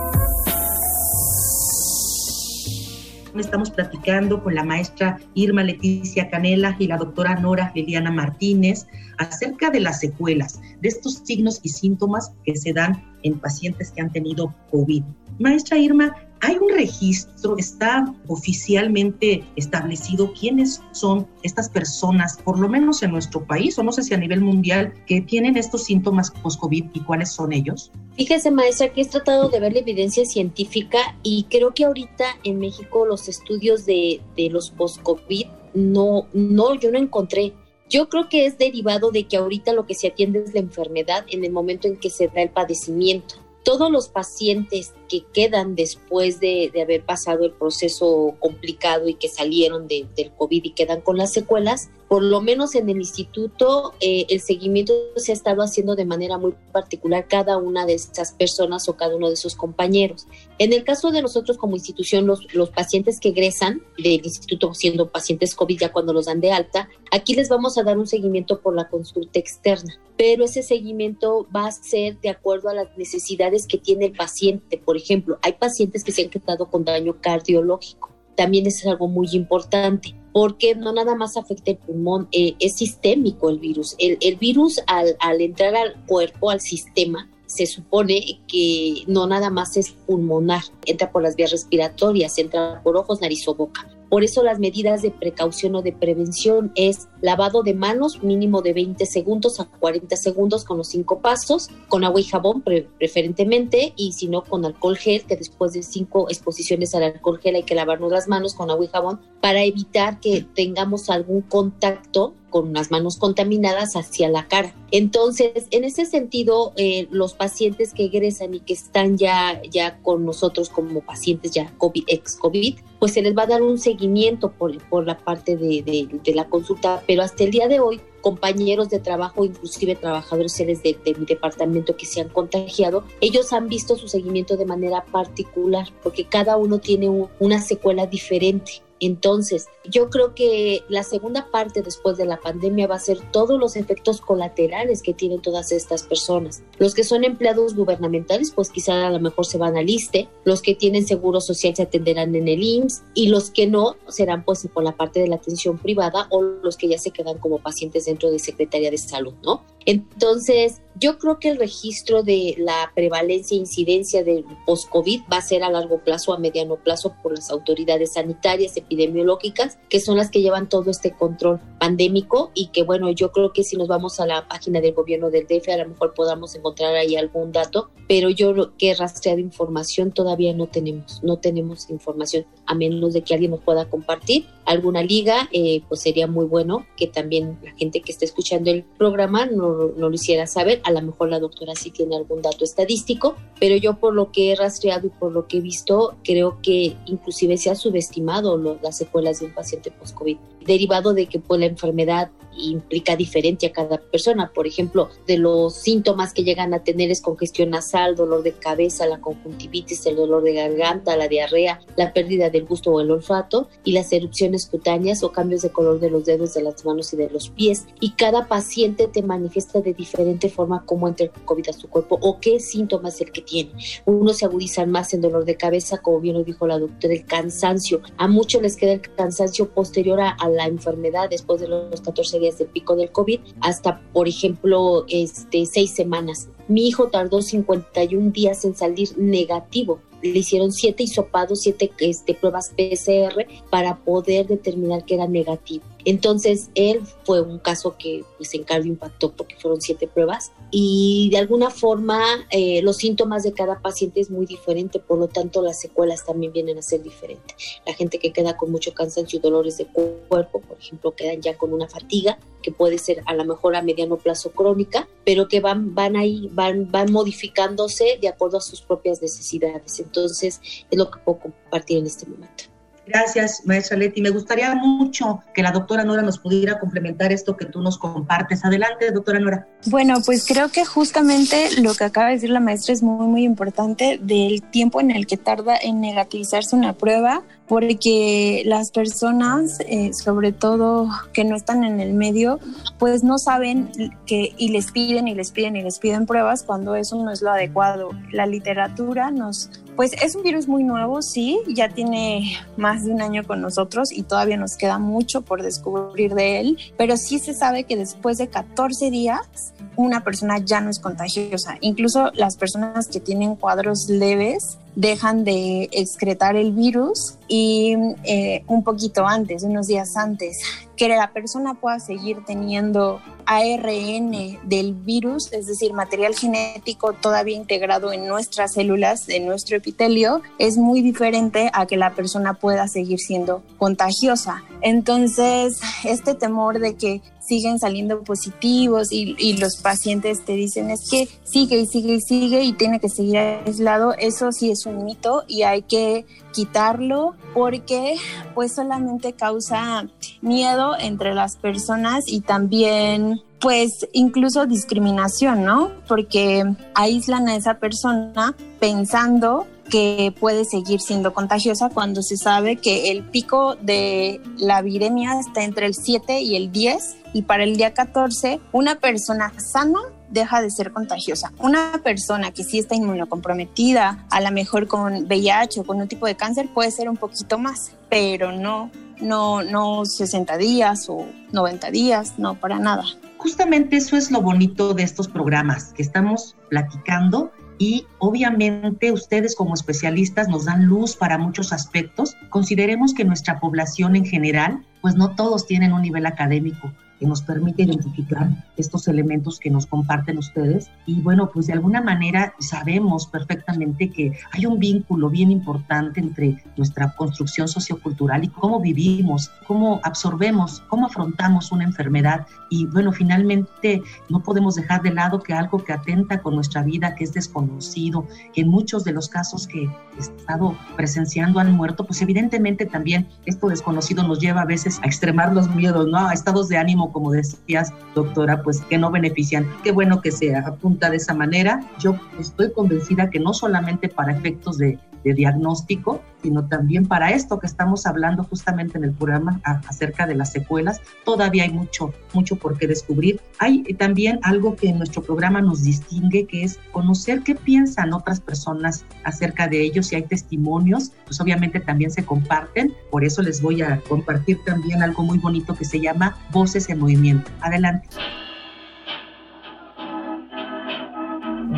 Estamos 3.40 3.70
platicando 3.70 4.42
con 4.42 4.56
la 4.56 4.64
maestra 4.64 5.20
Irma 5.34 5.64
Leticia 5.64 6.30
Canela 6.30 6.76
y 6.80 6.88
la 6.88 6.98
doctora 6.98 7.36
Nora 7.36 7.72
Liliana 7.76 8.10
Martínez 8.12 8.88
acerca 9.18 9.70
de 9.70 9.82
las 9.82 10.00
secuelas, 10.00 10.62
de 10.82 10.88
estos 10.88 11.22
signos 11.24 11.60
y 11.64 11.70
síntomas 11.70 12.34
que 12.46 12.56
se 12.56 12.72
dan 12.72 13.04
en 13.24 13.38
pacientes 13.40 13.92
que 13.92 14.02
han 14.02 14.12
tenido 14.12 14.56
COVID. 14.72 15.04
Maestra 15.40 15.78
Irma, 15.78 16.16
¿hay 16.46 16.58
un 16.58 16.70
registro? 16.70 17.58
¿Está 17.58 18.14
oficialmente 18.28 19.44
establecido 19.56 20.32
quiénes 20.34 20.82
son 20.92 21.28
estas 21.42 21.70
personas, 21.70 22.38
por 22.44 22.60
lo 22.60 22.70
menos 22.70 23.02
en 23.02 23.12
nuestro 23.12 23.46
país, 23.46 23.78
o 23.80 23.84
no 23.84 23.92
sé 23.92 24.04
si 24.04 24.14
a 24.14 24.18
nivel 24.18 24.42
mundial, 24.42 24.94
que 25.08 25.22
tienen 25.22 25.58
estos 25.58 25.86
síntomas 25.86 26.30
post-COVID 26.30 26.86
y 26.94 27.00
cuáles 27.02 27.32
son 27.32 27.52
ellos? 27.52 27.92
Fíjese, 28.16 28.52
maestra, 28.52 28.94
que 28.94 29.02
he 29.02 29.06
tratado 29.06 29.50
de 29.50 29.60
ver 29.60 29.74
la 29.74 29.80
evidencia 29.80 30.24
científica 30.26 31.00
y 31.24 31.46
creo 31.50 31.74
que 31.74 31.86
ahorita 31.86 32.26
en 32.44 32.60
México 32.60 33.06
los 33.06 33.28
estudios 33.28 33.86
de, 33.86 34.22
los 34.52 34.70
post-COVID 34.70 35.48
no, 35.74 36.28
no, 36.34 36.76
yo 36.76 36.92
no 36.92 37.00
encontré. 37.00 37.54
Yo 37.90 38.08
creo 38.10 38.30
que 38.30 38.46
es 38.46 38.58
derivado 38.58 39.12
de 39.12 39.28
que 39.28 39.38
ahorita 39.38 39.74
lo 39.74 39.86
que 39.86 39.96
se 39.96 40.08
atiende 40.08 40.44
es 40.44 40.54
la 40.54 40.60
enfermedad 40.60 41.26
en 41.30 41.44
el 41.44 41.52
momento 41.52 41.88
en 41.88 41.98
que 41.98 42.10
se 42.10 42.28
da 42.28 42.42
el 42.42 42.50
padecimiento 42.50 43.36
todos 43.66 43.92
los 43.92 44.08
pacientes 44.08 44.94
que 45.08 45.24
quedan 45.34 45.76
después 45.76 46.40
de, 46.40 46.72
haber 46.82 47.04
pasado 47.04 47.46
el 47.46 47.52
proceso 47.52 48.36
complicado 48.40 49.08
y 49.08 49.16
que 49.16 49.30
salieron 49.30 49.88
del 49.88 50.08
COVID 50.38 50.64
y 50.64 50.72
quedan 50.72 51.02
con 51.02 51.18
las 51.18 51.34
secuelas, 51.34 51.90
por 52.08 52.24
lo 52.24 52.42
menos 52.42 52.76
en 52.76 52.90
el 52.90 52.98
instituto 52.98 53.94
eh, 54.00 54.26
el 54.30 54.40
seguimiento 54.40 54.94
se 55.16 55.32
ha 55.32 55.36
estado 55.36 55.62
haciendo 55.64 55.96
de 55.96 56.06
manera 56.06 56.38
muy 56.38 56.54
particular 56.72 57.28
cada 57.28 57.58
una 57.58 57.86
de 57.86 57.94
estas 57.94 58.32
personas 58.34 58.88
o 58.88 58.96
cada 58.96 59.16
uno 59.16 59.30
de 59.30 59.36
sus 59.36 59.56
compañeros. 59.56 60.28
En 60.60 60.72
el 60.72 60.84
caso 60.84 61.12
de 61.12 61.22
nosotros 61.22 61.58
como 61.58 61.76
institución, 61.76 62.28
los, 62.28 62.54
los 62.54 62.70
pacientes 62.70 63.20
que 63.20 63.30
egresan 63.30 63.82
del 63.98 64.24
instituto 64.24 64.74
siendo 64.74 65.10
pacientes 65.10 65.56
COVID 65.56 65.80
ya 65.80 65.92
cuando 65.92 66.14
los 66.14 66.26
dan 66.26 66.42
de 66.42 66.52
alta, 66.52 66.90
aquí 67.12 67.34
les 67.34 67.50
vamos 67.50 67.78
a 67.78 67.84
dar 67.84 67.98
un 67.98 68.08
seguimiento 68.08 68.62
por 68.62 68.76
la 68.76 68.88
consulta 68.88 69.40
externa, 69.40 70.00
pero 70.18 70.46
ese 70.46 70.62
seguimiento 70.62 71.48
va 71.54 71.68
a 71.68 71.72
ser 71.72 72.20
de 72.22 72.30
acuerdo 72.30 72.70
a 72.70 72.74
las 72.74 72.98
necesidades 72.98 73.68
que 73.68 73.78
tiene 73.78 74.06
el 74.06 74.12
paciente. 74.14 74.78
Por 74.78 74.95
ejemplo, 74.96 75.38
hay 75.42 75.54
pacientes 75.54 76.04
que 76.04 76.12
se 76.12 76.24
han 76.24 76.30
quedado 76.30 76.70
con 76.70 76.86
daño 76.86 77.18
cardiológico. 77.22 78.12
También 78.36 78.68
es 78.68 78.86
algo 78.86 79.08
muy 79.08 79.30
importante 79.32 80.14
porque 80.34 80.76
no 80.76 80.92
nada 80.92 81.16
más 81.16 81.38
afecta 81.38 81.72
el 81.72 81.78
pulmón, 81.78 82.28
eh, 82.32 82.56
es 82.60 82.76
sistémico 82.76 83.50
el 83.50 83.60
virus. 83.60 83.96
El, 83.98 84.18
el 84.20 84.36
virus 84.36 84.82
al, 84.88 85.16
al 85.20 85.40
entrar 85.40 85.76
al 85.76 85.96
cuerpo, 86.06 86.50
al 86.50 86.60
sistema, 86.60 87.30
se 87.46 87.66
supone 87.66 88.42
que 88.48 89.04
no 89.08 89.28
nada 89.28 89.50
más 89.50 89.78
es 89.78 89.92
pulmonar, 89.92 90.64
entra 90.86 91.12
por 91.12 91.24
las 91.24 91.36
vías 91.36 91.52
respiratorias, 91.52 92.38
entra 92.38 92.82
por 92.84 92.98
ojos, 92.98 93.22
nariz 93.22 93.48
o 93.48 93.56
boca. 93.56 93.88
Por 94.10 94.24
eso 94.24 94.44
las 94.44 94.60
medidas 94.60 95.02
de 95.02 95.12
precaución 95.12 95.76
o 95.76 95.82
de 95.82 95.92
prevención 95.92 96.72
es 96.76 97.08
lavado 97.22 97.64
de 97.64 97.74
manos 97.74 98.24
mínimo 98.24 98.62
de 98.62 98.74
20 98.74 99.06
segundos 99.06 99.60
a 99.60 99.66
40 99.66 100.16
segundos 100.16 100.64
con 100.64 100.78
los 100.78 100.88
cinco 100.88 101.20
pasos, 101.20 101.70
con 101.88 102.04
agua 102.04 102.20
y 102.20 102.24
jabón 102.24 102.62
preferentemente 102.62 103.94
y 103.96 104.14
si 104.14 104.28
no 104.28 104.44
con 104.44 104.66
alcohol 104.66 104.98
gel, 104.98 105.26
que 105.26 105.36
después 105.36 105.74
de 105.74 105.84
cinco 105.84 106.28
exposiciones 106.30 106.94
al 106.96 107.04
alcohol 107.04 107.40
gel 107.40 107.56
hay 107.56 107.64
que 107.64 107.76
lavarnos 107.76 108.12
las 108.12 108.28
manos 108.28 108.54
con 108.54 108.70
agua 108.70 108.86
y 108.86 108.90
jabón 108.90 109.20
para 109.46 109.64
evitar 109.64 110.20
que 110.20 110.44
tengamos 110.56 111.12
algún 111.12 111.42
contacto 111.42 112.34
con 112.50 112.74
las 112.74 112.90
manos 112.90 113.18
contaminadas 113.18 113.96
hacia 113.96 114.28
la 114.28 114.48
cara. 114.48 114.74
Entonces, 114.90 115.68
en 115.70 115.84
ese 115.84 116.08
sentido, 116.08 116.74
eh, 116.78 117.08
los 117.12 117.36
pacientes 117.36 117.94
que 117.94 118.06
egresan 118.06 118.56
y 118.56 118.62
que 118.62 118.74
están 118.74 119.20
ya, 119.20 119.62
ya 119.70 120.00
con 120.02 120.26
nosotros 120.26 120.70
como 120.70 121.02
pacientes 121.02 121.52
ya 121.52 121.72
COVID, 121.78 122.06
ex-COVID, 122.08 122.80
pues 122.98 123.14
se 123.14 123.22
les 123.22 123.38
va 123.38 123.44
a 123.44 123.46
dar 123.46 123.62
un 123.62 123.78
seguimiento 123.78 124.52
por, 124.52 124.76
por 124.90 125.06
la 125.06 125.20
parte 125.20 125.58
de, 125.58 125.84
de, 125.84 126.34
la 126.34 126.50
consulta, 126.50 127.04
pero 127.06 127.22
hasta 127.22 127.44
el 127.44 127.52
día 127.52 127.68
de 127.68 127.80
hoy 127.80 128.02
compañeros 128.22 128.90
de 128.90 128.98
trabajo, 128.98 129.46
inclusive 129.46 129.94
trabajadores 129.94 130.58
de, 130.58 130.66
de, 131.06 131.16
mi 131.20 131.26
departamento 131.28 131.96
que 131.96 132.08
se 132.08 132.22
han 132.22 132.30
contagiado, 132.30 133.04
ellos 133.22 133.54
han 133.54 133.70
visto 133.70 133.96
su 133.96 134.08
seguimiento 134.08 134.58
de 134.58 134.66
manera 134.66 135.06
particular, 135.06 135.88
porque 136.02 136.26
cada 136.26 136.58
uno 136.58 136.80
tiene 136.80 137.28
una 137.40 137.62
secuela 137.62 138.08
diferente. 138.08 138.82
Entonces, 139.00 139.68
yo 139.90 140.10
creo 140.10 140.34
que 140.34 140.84
la 140.88 141.04
segunda 141.04 141.50
parte 141.52 141.82
después 141.82 142.18
de 142.18 142.26
la 142.26 142.38
pandemia 142.38 142.88
va 142.88 142.96
a 142.96 143.00
ser 143.00 143.20
todos 143.32 143.60
los 143.60 143.76
efectos 143.76 144.22
colaterales 144.22 145.02
que 145.02 145.14
tienen 145.14 145.42
todas 145.42 145.72
estas 145.72 146.04
personas. 146.04 146.64
Los 146.78 146.94
que 146.94 147.04
son 147.04 147.24
empleados 147.24 147.76
gubernamentales, 147.76 148.52
pues 148.52 148.70
quizá 148.70 149.08
a 149.08 149.12
lo 149.12 149.20
mejor 149.20 149.46
se 149.46 149.58
van 149.58 149.78
al 149.78 149.90
ISTE, 149.90 150.30
los 150.46 150.62
que 150.62 150.76
tienen 150.76 151.06
seguro 151.06 151.42
social 151.42 151.76
se 151.76 151.84
atenderán 151.84 152.36
en 152.36 152.48
el 152.48 152.64
IMSS 152.64 153.04
y 153.14 153.28
los 153.28 153.52
que 153.52 153.68
no 153.68 153.96
serán 154.08 154.46
pues 154.46 154.68
por 154.74 154.84
la 154.84 154.96
parte 154.96 155.20
de 155.20 155.28
la 155.28 155.36
atención 155.36 155.78
privada 155.78 156.28
o 156.30 156.42
los 156.42 156.78
que 156.78 156.88
ya 156.88 156.98
se 156.98 157.12
quedan 157.12 157.38
como 157.38 157.60
pacientes 157.60 158.06
dentro 158.06 158.32
de 158.32 158.40
Secretaría 158.40 158.92
de 158.92 158.98
Salud, 158.98 159.34
¿no? 159.44 159.64
Entonces, 159.86 160.82
yo 160.98 161.18
creo 161.18 161.40
que 161.40 161.50
el 161.50 161.58
registro 161.58 162.24
de 162.24 162.56
la 162.58 162.92
prevalencia 162.96 163.56
e 163.56 163.60
incidencia 163.60 164.24
del 164.24 164.46
post-COVID 164.66 165.24
va 165.32 165.38
a 165.38 165.42
ser 165.42 165.64
a 165.64 165.70
largo 165.70 166.00
plazo, 166.00 166.34
a 166.34 166.40
mediano 166.40 166.78
plazo, 166.78 167.16
por 167.22 167.36
las 167.36 167.52
autoridades 167.52 168.14
sanitarias, 168.14 168.78
epidemiológicas, 168.78 169.78
que 169.90 170.00
son 170.00 170.16
las 170.16 170.32
que 170.32 170.42
llevan 170.42 170.70
todo 170.70 170.90
este 170.90 171.12
control 171.12 171.60
pandémico 171.80 172.52
y 172.54 172.68
que, 172.68 172.84
bueno, 172.84 173.12
yo 173.12 173.32
creo 173.32 173.52
que 173.52 173.64
si 173.64 173.76
nos 173.76 173.90
vamos 173.90 174.20
a 174.20 174.26
la 174.26 174.48
página 174.48 174.80
del 174.80 174.94
gobierno 174.94 175.30
del 175.30 175.48
DF, 175.48 175.68
a 175.70 175.78
lo 175.78 175.90
mejor 175.90 176.14
podamos 176.14 176.56
encontrar 176.56 176.96
ahí 176.96 177.18
algún 177.18 177.52
dato, 177.52 177.90
pero 178.08 178.30
yo 178.30 178.76
que 178.78 178.92
he 178.92 178.96
rastreado 178.96 179.40
información 179.40 180.12
todavía 180.12 180.54
no 180.54 180.68
tenemos, 180.68 181.22
no 181.24 181.38
tenemos 181.40 181.90
información, 181.90 182.46
a 182.66 182.74
menos 182.74 183.14
de 183.14 183.22
que 183.22 183.34
alguien 183.34 183.52
nos 183.52 183.62
pueda 183.62 183.90
compartir 183.90 184.48
alguna 184.66 185.04
liga, 185.04 185.50
eh, 185.52 185.82
pues 185.88 186.02
sería 186.02 186.28
muy 186.28 186.46
bueno 186.46 186.86
que 186.96 187.08
también 187.08 187.60
la 187.64 187.72
gente 187.74 188.02
que 188.02 188.12
esté 188.12 188.26
escuchando 188.26 188.72
el 188.72 188.84
programa 188.84 189.46
no, 189.76 190.10
lo 190.10 190.14
hiciera 190.14 190.48
saber. 190.48 190.82
A 190.84 190.92
lo 190.92 191.02
mejor 191.02 191.30
la 191.30 191.40
doctora 191.40 191.74
sí 191.76 191.92
tiene 191.92 192.16
algún 192.16 192.42
dato 192.42 192.64
estadístico, 192.64 193.36
pero 193.60 193.76
yo 193.76 194.00
por 194.00 194.14
lo 194.14 194.32
que 194.32 194.52
he 194.52 194.56
rastreado 194.56 195.08
y 195.08 195.10
por 195.10 195.32
lo 195.32 195.48
que 195.48 195.58
he 195.58 195.62
visto, 195.62 196.16
creo 196.24 196.60
que 196.62 196.96
inclusive 197.06 197.58
se 197.58 197.70
ha 197.70 197.76
subestimado 197.76 198.58
las 198.82 198.98
secuelas 198.98 199.40
de 199.40 199.48
un 199.48 199.54
paciente 199.54 199.92
post-COVID, 199.92 200.38
derivado 200.66 201.14
de 201.14 201.28
que 201.28 201.40
pues, 201.40 201.60
la 201.60 201.68
enfermedad 201.68 202.32
implica 202.58 203.16
diferente 203.16 203.68
a 203.68 203.72
cada 203.72 203.98
persona. 203.98 204.52
Por 204.54 204.68
ejemplo, 204.68 205.10
de 205.28 205.38
los 205.38 205.76
síntomas 205.76 206.34
que 206.34 206.44
llegan 206.44 206.74
a 206.74 206.84
tener 206.84 207.12
es 207.12 207.22
congestión 207.22 207.72
nasal, 207.72 208.16
dolor 208.16 208.44
de 208.44 208.54
cabeza, 208.54 209.06
la 209.06 209.20
conjuntivitis, 209.20 210.06
el 210.06 210.16
dolor 210.16 210.44
de 210.44 210.54
garganta, 210.54 211.18
la 211.18 211.28
diarrea, 211.28 211.82
la 211.96 212.14
pérdida 212.14 212.50
del 212.50 212.66
gusto 212.66 212.92
o 212.92 213.02
el 213.02 213.12
olfato 213.12 213.70
y 213.84 213.92
las 213.92 214.12
erupciones 214.14 214.66
cutáneas 214.66 215.24
o 215.24 215.32
cambios 215.32 215.62
de 215.62 215.70
color 215.70 216.00
de 216.00 216.10
los 216.10 216.26
dedos 216.26 216.54
de 216.54 216.64
las 216.64 216.86
manos 216.86 217.14
y 217.14 217.18
de 217.18 217.30
los 217.30 217.50
pies. 217.50 217.86
Y 218.00 218.12
cada 218.12 218.48
paciente 218.48 219.08
te 219.08 219.22
manifiesta 219.22 219.82
de 219.82 219.94
diferente 219.94 220.50
forma 220.50 220.84
cómo 220.86 221.08
entra 221.08 221.26
el 221.26 221.32
COVID 221.32 221.70
a 221.70 221.74
su 221.74 221.90
cuerpo 221.90 222.18
o 222.22 222.40
qué 222.40 222.60
síntomas 222.60 223.20
el 223.22 223.32
que 223.32 223.42
tiene. 223.42 223.72
Unos 224.06 224.38
se 224.38 224.46
agudizan 224.46 224.92
más 224.92 225.14
en 225.14 225.22
dolor 225.22 225.46
de 225.46 225.58
cabeza, 225.58 225.98
como 225.98 226.20
bien 226.20 226.36
lo 226.36 226.44
dijo 226.44 226.68
la 226.68 226.80
doctora, 226.80 227.14
el 227.14 227.26
cansancio. 227.26 228.02
A 228.18 228.28
muchos 228.28 228.62
les 228.62 228.76
queda 228.76 228.94
el 228.94 229.02
cansancio 229.02 229.70
posterior 229.70 230.20
a, 230.22 230.30
a 230.30 230.50
la 230.56 230.66
enfermedad 230.66 231.30
después 231.30 231.62
de 231.62 231.68
los 231.68 232.02
14 232.02 232.40
días 232.40 232.56
desde 232.56 232.66
el 232.66 232.72
pico 232.72 232.96
del 232.96 233.12
COVID 233.12 233.40
hasta, 233.62 234.02
por 234.14 234.28
ejemplo, 234.28 235.06
este, 235.10 235.66
seis 235.66 235.92
semanas. 235.92 236.50
Mi 236.68 236.88
hijo 236.88 237.10
tardó 237.10 237.42
51 237.42 238.32
días 238.32 238.66
en 238.66 238.76
salir 238.76 239.10
negativo 239.18 240.00
le 240.32 240.40
hicieron 240.40 240.72
siete 240.72 241.04
hisopados, 241.04 241.62
siete 241.62 241.92
este, 242.00 242.34
pruebas 242.34 242.72
PCR 242.76 243.46
para 243.70 243.98
poder 243.98 244.48
determinar 244.48 245.06
que 245.06 245.16
era 245.16 245.28
negativo. 245.28 245.84
Entonces, 246.04 246.70
él 246.76 247.02
fue 247.24 247.42
un 247.42 247.60
caso 247.60 247.96
que 247.98 248.24
pues, 248.38 248.54
en 248.54 248.64
cardio 248.64 248.92
impactó 248.92 249.32
porque 249.32 249.56
fueron 249.56 249.82
siete 249.82 250.08
pruebas 250.08 250.52
y 250.78 251.30
de 251.32 251.38
alguna 251.38 251.70
forma 251.70 252.22
eh, 252.50 252.82
los 252.82 252.98
síntomas 252.98 253.44
de 253.44 253.54
cada 253.54 253.80
paciente 253.80 254.20
es 254.20 254.30
muy 254.30 254.46
diferente, 254.46 255.00
por 255.00 255.18
lo 255.18 255.30
tanto 255.30 255.62
las 255.62 255.80
secuelas 255.80 256.26
también 256.26 256.52
vienen 256.52 256.78
a 256.78 256.82
ser 256.82 257.02
diferentes. 257.02 257.56
La 257.86 257.94
gente 257.94 258.20
que 258.20 258.34
queda 258.34 258.58
con 258.58 258.72
mucho 258.72 258.94
cansancio 258.94 259.40
y 259.40 259.42
dolores 259.42 259.78
de 259.78 259.86
cuerpo, 259.86 260.60
por 260.60 260.78
ejemplo, 260.78 261.16
quedan 261.16 261.42
ya 261.42 261.58
con 261.58 261.72
una 261.72 261.88
fatiga 261.88 262.40
que 262.62 262.74
puede 262.74 262.98
ser 262.98 263.24
a 263.26 263.34
lo 263.34 263.46
mejor 263.46 263.78
a 263.78 263.82
mediano 263.82 264.18
plazo 264.18 264.52
crónica, 264.52 265.08
pero 265.24 265.48
que 265.48 265.62
van, 265.62 265.96
van 265.96 266.18
ahí, 266.18 266.50
van, 266.52 266.92
van 266.92 267.10
modificándose 267.10 268.18
de 268.20 268.28
acuerdo 268.28 268.58
a 268.58 268.62
sus 268.62 268.82
propias 268.82 269.22
necesidades. 269.22 270.02
Entonces, 270.02 270.60
es 270.92 270.98
lo 270.98 271.10
que 271.10 271.20
puedo 271.20 271.40
compartir 271.40 272.00
en 272.00 272.08
este 272.08 272.26
momento. 272.26 272.75
Gracias, 273.08 273.62
maestra 273.66 273.98
Leti. 273.98 274.22
Me 274.22 274.30
gustaría 274.30 274.74
mucho 274.76 275.44
que 275.54 275.62
la 275.62 275.72
doctora 275.72 276.04
Nora 276.04 276.22
nos 276.22 276.40
pudiera 276.40 276.80
complementar 276.80 277.32
esto 277.32 277.56
que 277.56 277.66
tú 277.66 277.82
nos 277.82 277.98
compartes. 277.98 278.66
Adelante, 278.66 279.12
doctora 279.12 279.40
Nora. 279.40 279.68
Bueno, 279.88 280.16
pues 280.26 280.46
creo 280.46 280.70
que 280.70 280.86
justamente 280.86 281.82
lo 281.82 281.94
que 281.94 282.04
acaba 282.04 282.28
de 282.28 282.34
decir 282.34 282.50
la 282.50 282.60
maestra 282.60 282.94
es 282.94 283.04
muy, 283.04 283.28
muy 283.28 283.44
importante 283.44 284.20
del 284.22 284.62
tiempo 284.64 285.02
en 285.02 285.12
el 285.12 285.28
que 285.28 285.38
tarda 285.38 285.78
en 285.78 286.02
negativizarse 286.02 286.76
una 286.76 286.94
prueba, 286.94 287.44
porque 287.68 288.64
las 288.66 288.92
personas, 288.92 289.80
eh, 289.88 290.14
sobre 290.14 290.52
todo 290.52 291.10
que 291.34 291.44
no 291.44 291.56
están 291.56 291.84
en 291.84 292.00
el 292.00 292.14
medio, 292.14 292.60
pues 293.00 293.24
no 293.24 293.38
saben 293.38 293.90
que 294.26 294.54
y 294.58 294.70
les 294.70 294.92
piden 294.92 295.28
y 295.28 295.36
les 295.36 295.52
piden 295.52 295.76
y 295.76 295.82
les 295.82 296.00
piden 296.00 296.26
pruebas 296.26 296.64
cuando 296.64 296.96
eso 296.96 297.22
no 297.24 297.32
es 297.32 297.42
lo 297.42 297.52
adecuado. 297.52 298.12
La 298.32 298.46
literatura 298.46 299.32
nos 299.32 299.70
pues 299.96 300.12
es 300.22 300.36
un 300.36 300.44
virus 300.44 300.68
muy 300.68 300.84
nuevo, 300.84 301.22
sí, 301.22 301.58
ya 301.68 301.88
tiene 301.88 302.58
más 302.76 303.06
de 303.06 303.12
un 303.12 303.22
año 303.22 303.44
con 303.46 303.62
nosotros 303.62 304.12
y 304.12 304.24
todavía 304.24 304.58
nos 304.58 304.76
queda 304.76 305.00
mucho 305.00 305.42
por 305.42 305.64
descubrir 305.64 306.34
de 306.34 306.60
él, 306.60 306.78
pero 306.98 307.16
sí 307.16 307.40
se 307.40 307.54
sabe 307.54 307.86
que 307.86 307.96
después 307.96 308.38
de 308.38 308.50
14 308.50 309.10
días 309.10 309.74
una 309.96 310.22
persona 310.24 310.58
ya 310.58 310.82
no 310.82 310.90
es 310.90 311.00
contagiosa. 311.00 311.78
Incluso 311.80 312.32
las 312.34 312.58
personas 312.58 313.08
que 313.08 313.22
tienen 313.22 313.56
cuadros 313.56 314.10
leves 314.10 314.78
dejan 314.96 315.44
de 315.44 315.90
excretar 315.92 316.56
el 316.56 316.72
virus 316.72 317.38
y 317.48 317.96
eh, 318.24 318.64
un 318.68 318.84
poquito 318.84 319.28
antes, 319.28 319.64
unos 319.64 319.88
días 319.88 320.16
antes, 320.16 320.62
que 320.96 321.10
la 321.10 321.32
persona 321.32 321.74
pueda 321.74 322.00
seguir 322.00 322.44
teniendo 322.46 323.22
ARN 323.46 324.60
del 324.64 324.94
virus, 324.94 325.52
es 325.52 325.68
decir, 325.68 325.94
material 325.94 326.36
genético 326.36 327.14
todavía 327.14 327.56
integrado 327.56 328.12
en 328.12 328.28
nuestras 328.28 328.74
células, 328.74 329.28
de 329.28 329.40
nuestro 329.40 329.78
epitelio, 329.78 330.42
es 330.58 330.78
muy 330.78 331.02
diferente 331.02 331.70
a 331.74 331.86
que 331.86 331.98
la 331.98 332.14
persona 332.14 332.54
pueda 332.54 332.88
seguir 332.88 333.20
siendo 333.20 333.62
contagiosa. 333.78 334.64
Entonces, 334.82 335.80
este 336.04 336.34
temor 336.36 336.80
de 336.80 336.96
que 336.96 337.22
siguen 337.48 337.80
saliendo 337.80 338.24
positivos 338.24 339.12
y, 339.12 339.36
y, 339.38 339.58
los 339.58 339.78
pacientes 339.78 340.44
te 340.44 340.54
dicen 340.54 340.90
es 340.90 341.08
que 341.10 341.28
sigue 341.44 341.78
y 341.78 341.86
sigue 341.86 342.16
y 342.16 342.22
sigue 342.22 342.64
y 342.64 342.74
tiene 342.74 343.00
que 343.00 343.10
seguir 343.10 343.38
aislado, 343.38 344.14
eso 344.14 344.52
sí 344.52 344.72
es 344.72 344.86
un 344.86 345.06
mito 345.06 345.44
y 345.48 345.62
hay 345.64 345.84
que 345.84 346.26
quitarlo 346.54 347.36
porque 347.54 348.16
pues 348.54 348.74
solamente 348.74 349.34
causa 349.34 350.08
miedo 350.42 350.85
entre 351.00 351.34
las 351.34 351.58
personas 351.58 352.26
y 352.28 352.42
también 352.42 353.42
pues 353.60 354.08
incluso 354.14 354.66
discriminación, 354.66 355.64
¿no? 355.64 355.92
Porque 356.08 356.64
aíslan 356.94 357.48
a 357.48 357.56
esa 357.56 357.80
persona 357.80 358.56
pensando 358.80 359.66
que 359.90 360.34
puede 360.40 360.66
seguir 360.66 361.00
siendo 361.00 361.34
contagiosa 361.34 361.90
cuando 361.90 362.22
se 362.22 362.38
sabe 362.38 362.78
que 362.78 363.12
el 363.12 363.24
pico 363.24 363.76
de 363.76 364.42
la 364.58 364.82
viremia 364.82 365.40
está 365.40 365.64
entre 365.64 365.86
el 365.86 365.94
7 365.94 366.42
y 366.42 366.56
el 366.56 366.72
10 366.72 367.18
y 367.34 367.44
para 367.44 367.64
el 367.64 367.78
día 367.78 367.94
14 367.94 368.60
una 368.72 368.96
persona 368.96 369.52
sana 369.58 370.00
deja 370.30 370.62
de 370.62 370.70
ser 370.72 370.92
contagiosa. 370.92 371.52
Una 371.60 372.02
persona 372.04 372.52
que 372.52 372.64
sí 372.64 372.80
está 372.80 372.96
inmunocomprometida, 372.96 374.26
a 374.30 374.42
lo 374.42 374.52
mejor 374.52 374.88
con 374.88 375.26
VIH 375.26 375.82
o 375.82 375.84
con 375.84 376.02
un 376.02 376.08
tipo 376.08 376.26
de 376.26 376.36
cáncer, 376.36 376.68
puede 376.74 376.92
ser 376.92 377.10
un 377.10 377.18
poquito 377.18 377.58
más, 377.58 377.92
pero 378.10 378.52
no, 378.52 378.90
no, 379.22 379.64
no 379.64 380.06
60 380.06 380.58
días 380.58 381.08
o 381.10 381.26
90 381.52 381.92
días, 381.92 382.34
no, 382.38 382.56
para 382.56 382.80
nada. 382.80 383.04
Justamente 383.38 383.98
eso 383.98 384.18
es 384.18 384.32
lo 384.32 384.42
bonito 384.42 384.94
de 384.94 385.04
estos 385.04 385.28
programas, 385.28 385.94
que 385.94 386.02
estamos 386.02 386.56
platicando 386.70 387.52
y 387.78 388.06
obviamente 388.20 389.12
ustedes 389.12 389.56
como 389.56 389.74
especialistas 389.74 390.48
nos 390.48 390.66
dan 390.66 390.86
luz 390.86 391.16
para 391.16 391.38
muchos 391.38 391.74
aspectos. 391.74 392.36
Consideremos 392.50 393.14
que 393.14 393.26
nuestra 393.26 393.60
población 393.60 394.16
en 394.16 394.26
general, 394.26 394.86
pues 395.02 395.16
no 395.16 395.36
todos 395.36 395.68
tienen 395.68 395.94
un 395.94 396.02
nivel 396.02 396.26
académico 396.26 396.92
que 397.20 397.26
nos 397.26 397.42
permite 397.42 397.84
identificar 397.84 398.50
estos 398.78 399.08
elementos 399.08 399.60
que 399.60 399.70
nos 399.70 399.86
comparten 399.86 400.38
ustedes. 400.38 400.90
Y 401.06 401.22
bueno, 401.22 401.50
pues 401.54 401.68
de 401.68 401.74
alguna 401.74 402.02
manera 402.02 402.54
sabemos 402.60 403.28
perfectamente 403.28 404.12
que 404.12 404.34
hay 404.52 404.66
un 404.66 404.80
vínculo 404.80 405.30
bien 405.30 405.52
importante 405.52 406.20
entre 406.20 406.64
nuestra 406.78 407.14
construcción 407.16 407.68
sociocultural 407.68 408.44
y 408.44 408.50
cómo 408.50 408.80
vivimos, 408.80 409.52
cómo 409.68 410.00
absorbemos, 410.04 410.82
cómo 410.90 411.08
afrontamos 411.08 411.72
una 411.72 411.84
enfermedad. 411.84 412.46
Y 412.70 412.86
bueno, 412.88 413.12
finalmente 413.12 414.02
no 414.30 414.42
podemos 414.42 414.76
dejar 414.76 415.02
de 415.02 415.14
lado 415.14 415.40
que 415.42 415.54
algo 415.54 415.84
que 415.84 415.94
atenta 415.94 416.42
con 416.42 416.56
nuestra 416.56 416.84
vida, 416.84 417.16
que 417.16 417.24
es 417.24 417.34
desconocido, 417.34 418.28
que 418.54 418.62
en 418.62 418.70
muchos 418.70 419.04
de 419.04 419.14
los 419.14 419.30
casos 419.30 419.68
que 419.68 419.84
he 419.84 420.20
estado 420.20 420.76
presenciando 420.96 421.60
han 421.60 421.72
muerto, 421.72 422.06
pues 422.06 422.22
evidentemente 422.22 422.86
también 422.86 423.28
esto 423.46 423.68
desconocido 423.68 424.24
nos 424.24 424.40
lleva 424.40 424.62
a 424.62 424.66
veces 424.66 425.00
a 425.04 425.08
extremar 425.08 425.54
los 425.54 425.74
miedos, 425.74 426.08
¿no? 426.08 426.28
A 426.28 426.34
estados 426.34 426.68
de 426.70 426.78
ánimo 426.78 427.05
como 427.12 427.32
decías, 427.32 427.94
doctora, 428.14 428.64
pues 428.64 428.82
que 428.82 428.98
no 428.98 429.12
benefician. 429.12 429.68
Qué 429.84 429.92
bueno 429.92 430.22
que 430.22 430.32
se 430.32 430.56
apunta 430.56 431.10
de 431.10 431.18
esa 431.18 431.34
manera. 431.34 431.82
Yo 432.00 432.16
estoy 432.40 432.72
convencida 432.72 433.30
que 433.30 433.40
no 433.40 433.54
solamente 433.54 434.10
para 434.10 434.34
efectos 434.34 434.78
de 434.78 435.00
de 435.26 435.34
diagnóstico, 435.34 436.22
sino 436.44 436.68
también 436.68 437.08
para 437.08 437.32
esto 437.32 437.60
que 437.60 437.66
estamos 437.66 438.06
hablando 438.06 438.44
justamente 438.44 438.98
en 439.00 439.04
el 439.04 439.12
programa 439.12 439.60
acerca 439.64 440.28
de 440.28 440.36
las 440.36 440.52
secuelas. 440.52 441.02
Todavía 441.26 441.64
hay 441.64 441.72
mucho, 441.72 442.14
mucho 442.34 442.56
por 442.56 442.78
qué 442.78 442.86
descubrir. 442.86 443.42
Hay 443.58 443.84
también 443.96 444.40
algo 444.44 444.76
que 444.76 444.90
en 444.90 445.00
nuestro 445.00 445.24
programa 445.24 445.62
nos 445.62 445.84
distingue, 445.84 446.46
que 446.46 446.64
es 446.64 446.80
conocer 446.92 447.42
qué 447.42 447.56
piensan 447.56 448.14
otras 448.14 448.40
personas 448.40 449.04
acerca 449.24 449.68
de 449.68 449.82
ellos. 449.82 450.06
Si 450.08 450.16
hay 450.16 450.24
testimonios, 450.24 451.12
pues 451.26 451.42
obviamente 451.42 451.80
también 451.80 452.12
se 452.12 452.24
comparten. 452.24 452.94
Por 453.10 453.26
eso 453.26 453.42
les 453.42 453.64
voy 453.64 453.82
a 453.82 454.00
compartir 454.08 454.60
también 454.64 455.02
algo 455.02 455.24
muy 455.24 455.40
bonito 455.40 455.74
que 455.74 455.86
se 455.86 456.00
llama 456.00 456.38
Voces 456.52 456.88
en 456.90 457.00
Movimiento. 457.00 457.50
Adelante. 457.62 458.08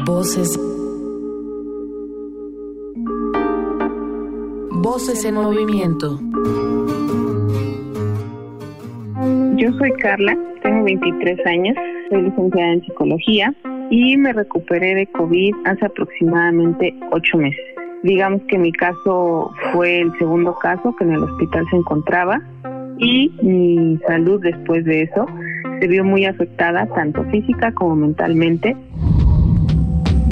Voces 0.06 0.60
Voces 4.80 5.26
en 5.26 5.36
movimiento. 5.36 6.20
Yo 9.56 9.72
soy 9.80 9.92
Carla, 10.00 10.38
tengo 10.62 10.84
23 10.86 11.46
años, 11.48 11.76
soy 12.10 12.22
licenciada 12.22 12.74
en 12.74 12.82
psicología 12.84 13.54
y 13.90 14.18
me 14.18 14.34
recuperé 14.34 14.94
de 14.94 15.08
COVID 15.08 15.56
hace 15.66 15.86
aproximadamente 15.86 16.94
8 17.12 17.38
meses. 17.38 17.60
Digamos 18.04 18.42
que 18.48 18.60
mi 18.60 18.72
caso 18.72 19.52
fue 19.74 20.02
el 20.02 20.12
segundo 20.20 20.56
caso 20.60 20.96
que 20.96 21.06
en 21.06 21.14
el 21.14 21.24
hospital 21.24 21.66
se 21.72 21.78
encontraba 21.78 22.40
y 23.00 23.32
mi 23.42 23.98
salud 24.08 24.40
después 24.42 24.86
de 24.86 25.04
eso 25.04 25.26
se 25.80 25.88
vio 25.88 26.04
muy 26.04 26.26
afectada 26.26 26.86
tanto 26.94 27.24
física 27.26 27.72
como 27.72 27.96
mentalmente. 27.96 28.76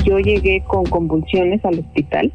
Yo 0.04 0.20
llegué 0.20 0.64
con 0.68 0.86
convulsiones 0.86 1.66
al 1.66 1.80
hospital 1.80 2.32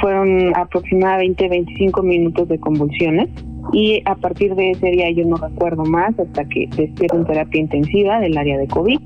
fueron 0.00 0.56
aproximadamente 0.56 1.48
25 1.48 2.02
minutos 2.02 2.48
de 2.48 2.58
convulsiones 2.58 3.28
y 3.72 4.02
a 4.06 4.14
partir 4.14 4.54
de 4.54 4.72
ese 4.72 4.86
día 4.90 5.10
yo 5.10 5.24
no 5.26 5.36
recuerdo 5.36 5.84
más 5.84 6.18
hasta 6.18 6.44
que 6.46 6.68
despierto 6.76 7.16
en 7.16 7.26
terapia 7.26 7.60
intensiva 7.60 8.20
del 8.20 8.36
área 8.36 8.58
de 8.58 8.66
COVID. 8.68 8.98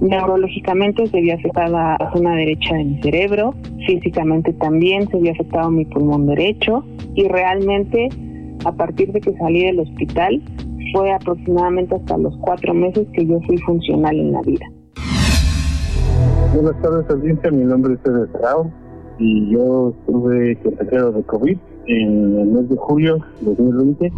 Neurológicamente 0.00 1.06
se 1.08 1.20
vio 1.20 1.34
afectada 1.34 1.96
la 1.98 2.12
zona 2.12 2.36
derecha 2.36 2.76
de 2.76 2.84
mi 2.84 3.02
cerebro, 3.02 3.54
físicamente 3.86 4.52
también 4.52 5.08
se 5.08 5.18
vio 5.18 5.32
afectado 5.32 5.70
mi 5.70 5.84
pulmón 5.84 6.26
derecho 6.26 6.84
y 7.14 7.26
realmente 7.26 8.08
a 8.64 8.72
partir 8.72 9.12
de 9.12 9.20
que 9.20 9.32
salí 9.34 9.64
del 9.64 9.80
hospital 9.80 10.40
fue 10.92 11.12
aproximadamente 11.12 11.96
hasta 11.96 12.16
los 12.16 12.36
cuatro 12.38 12.72
meses 12.74 13.06
que 13.12 13.26
yo 13.26 13.40
fui 13.40 13.58
funcional 13.58 14.16
en 14.16 14.32
la 14.32 14.42
vida. 14.42 14.66
Buenas 16.54 16.80
tardes, 16.80 17.10
audiencia. 17.10 17.50
Mi 17.50 17.64
nombre 17.64 17.94
es 17.94 18.00
César 18.00 18.28
y 19.18 19.50
yo 19.50 19.90
estuve 19.90 20.56
consejero 20.62 21.12
de 21.12 21.22
COVID 21.24 21.58
en 21.86 22.38
el 22.38 22.46
mes 22.48 22.68
de 22.68 22.76
julio 22.76 23.18
de 23.40 23.54
2020. 23.54 24.12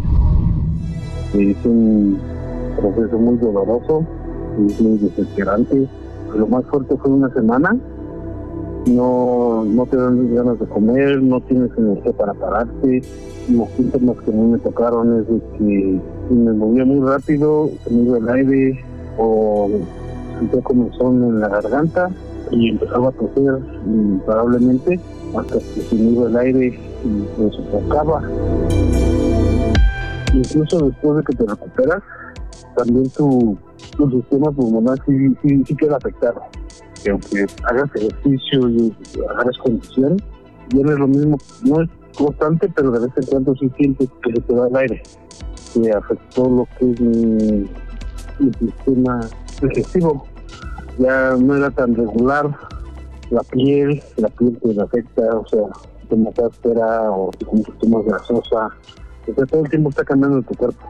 Es 1.33 1.65
un 1.65 2.19
proceso 2.77 3.17
muy 3.17 3.37
doloroso, 3.37 4.05
y 4.57 4.83
muy 4.83 4.97
desesperante. 4.97 5.87
Lo 6.35 6.47
más 6.47 6.65
fuerte 6.65 6.95
fue 6.97 7.11
una 7.11 7.33
semana. 7.33 7.75
No, 8.87 9.63
no 9.63 9.85
te 9.85 9.95
dan 9.95 10.33
ganas 10.33 10.59
de 10.59 10.65
comer, 10.65 11.21
no 11.21 11.39
tienes 11.41 11.71
energía 11.77 12.11
para 12.13 12.33
pararte. 12.33 13.01
Los 13.49 13.69
síntomas 13.71 14.17
que 14.17 14.31
a 14.31 14.33
mí 14.33 14.51
me 14.51 14.57
tocaron 14.59 15.19
es 15.19 15.27
de 15.27 15.39
que 15.57 15.99
me 16.33 16.53
movía 16.53 16.85
muy 16.85 17.07
rápido, 17.07 17.69
se 17.83 17.93
me 17.93 18.03
iba 18.03 18.17
el 18.17 18.29
aire 18.29 18.83
o 19.17 19.69
sentía 20.39 20.61
como 20.61 20.91
son 20.93 21.23
en 21.23 21.39
la 21.39 21.49
garganta 21.49 22.09
y 22.51 22.69
empezaba 22.69 23.09
a 23.09 23.11
toser 23.11 23.59
imparablemente 23.85 24.99
hasta 25.35 25.55
que 25.55 25.81
se 25.81 25.95
iba 25.95 26.27
el 26.27 26.37
aire 26.37 26.79
y 27.05 27.37
se 27.37 27.51
sofocaba. 27.51 28.21
Incluso 30.33 30.79
después 30.85 31.17
de 31.17 31.23
que 31.23 31.33
te 31.33 31.45
recuperas, 31.45 32.03
también 32.75 33.09
tu, 33.11 33.57
tu 33.97 34.09
sistema 34.11 34.51
pulmonar 34.51 34.97
sí, 35.05 35.35
sí, 35.41 35.63
sí 35.65 35.75
queda 35.75 35.97
afectado. 35.97 36.41
Que 37.03 37.11
aunque 37.11 37.45
hagas 37.63 37.89
ejercicio 37.95 38.69
y 38.69 38.93
hagas 39.37 39.57
condición, 39.63 40.17
ya 40.69 40.83
no 40.83 40.91
es 40.91 40.99
lo 40.99 41.07
mismo, 41.07 41.37
no 41.63 41.81
es 41.81 41.89
constante, 42.15 42.71
pero 42.75 42.91
de 42.91 42.99
vez 42.99 43.17
en 43.17 43.25
cuando 43.25 43.55
sí 43.55 43.69
sientes 43.77 44.09
que 44.23 44.33
se 44.33 44.41
te 44.41 44.53
va 44.53 44.67
el 44.67 44.75
aire. 44.75 45.03
Que 45.73 45.91
afectó 45.91 46.49
lo 46.49 46.67
que 46.77 46.91
es 46.91 47.01
mi 48.39 48.53
sistema 48.59 49.21
digestivo 49.61 50.25
ya 50.97 51.35
no 51.37 51.55
era 51.55 51.69
tan 51.71 51.95
regular 51.95 52.55
la 53.29 53.43
piel, 53.43 54.03
la 54.17 54.27
piel 54.29 54.57
te 54.61 54.81
afecta, 54.81 55.37
o 55.37 55.47
sea, 55.47 55.61
como 56.09 56.33
áspera 56.45 57.09
o 57.11 57.31
poquito 57.31 57.87
más 57.87 58.05
grasosa, 58.05 58.69
o 59.27 59.45
todo 59.45 59.63
el 59.63 59.69
tiempo 59.69 59.89
está 59.89 60.03
cambiando 60.03 60.41
tu 60.41 60.53
cuerpo. 60.55 60.85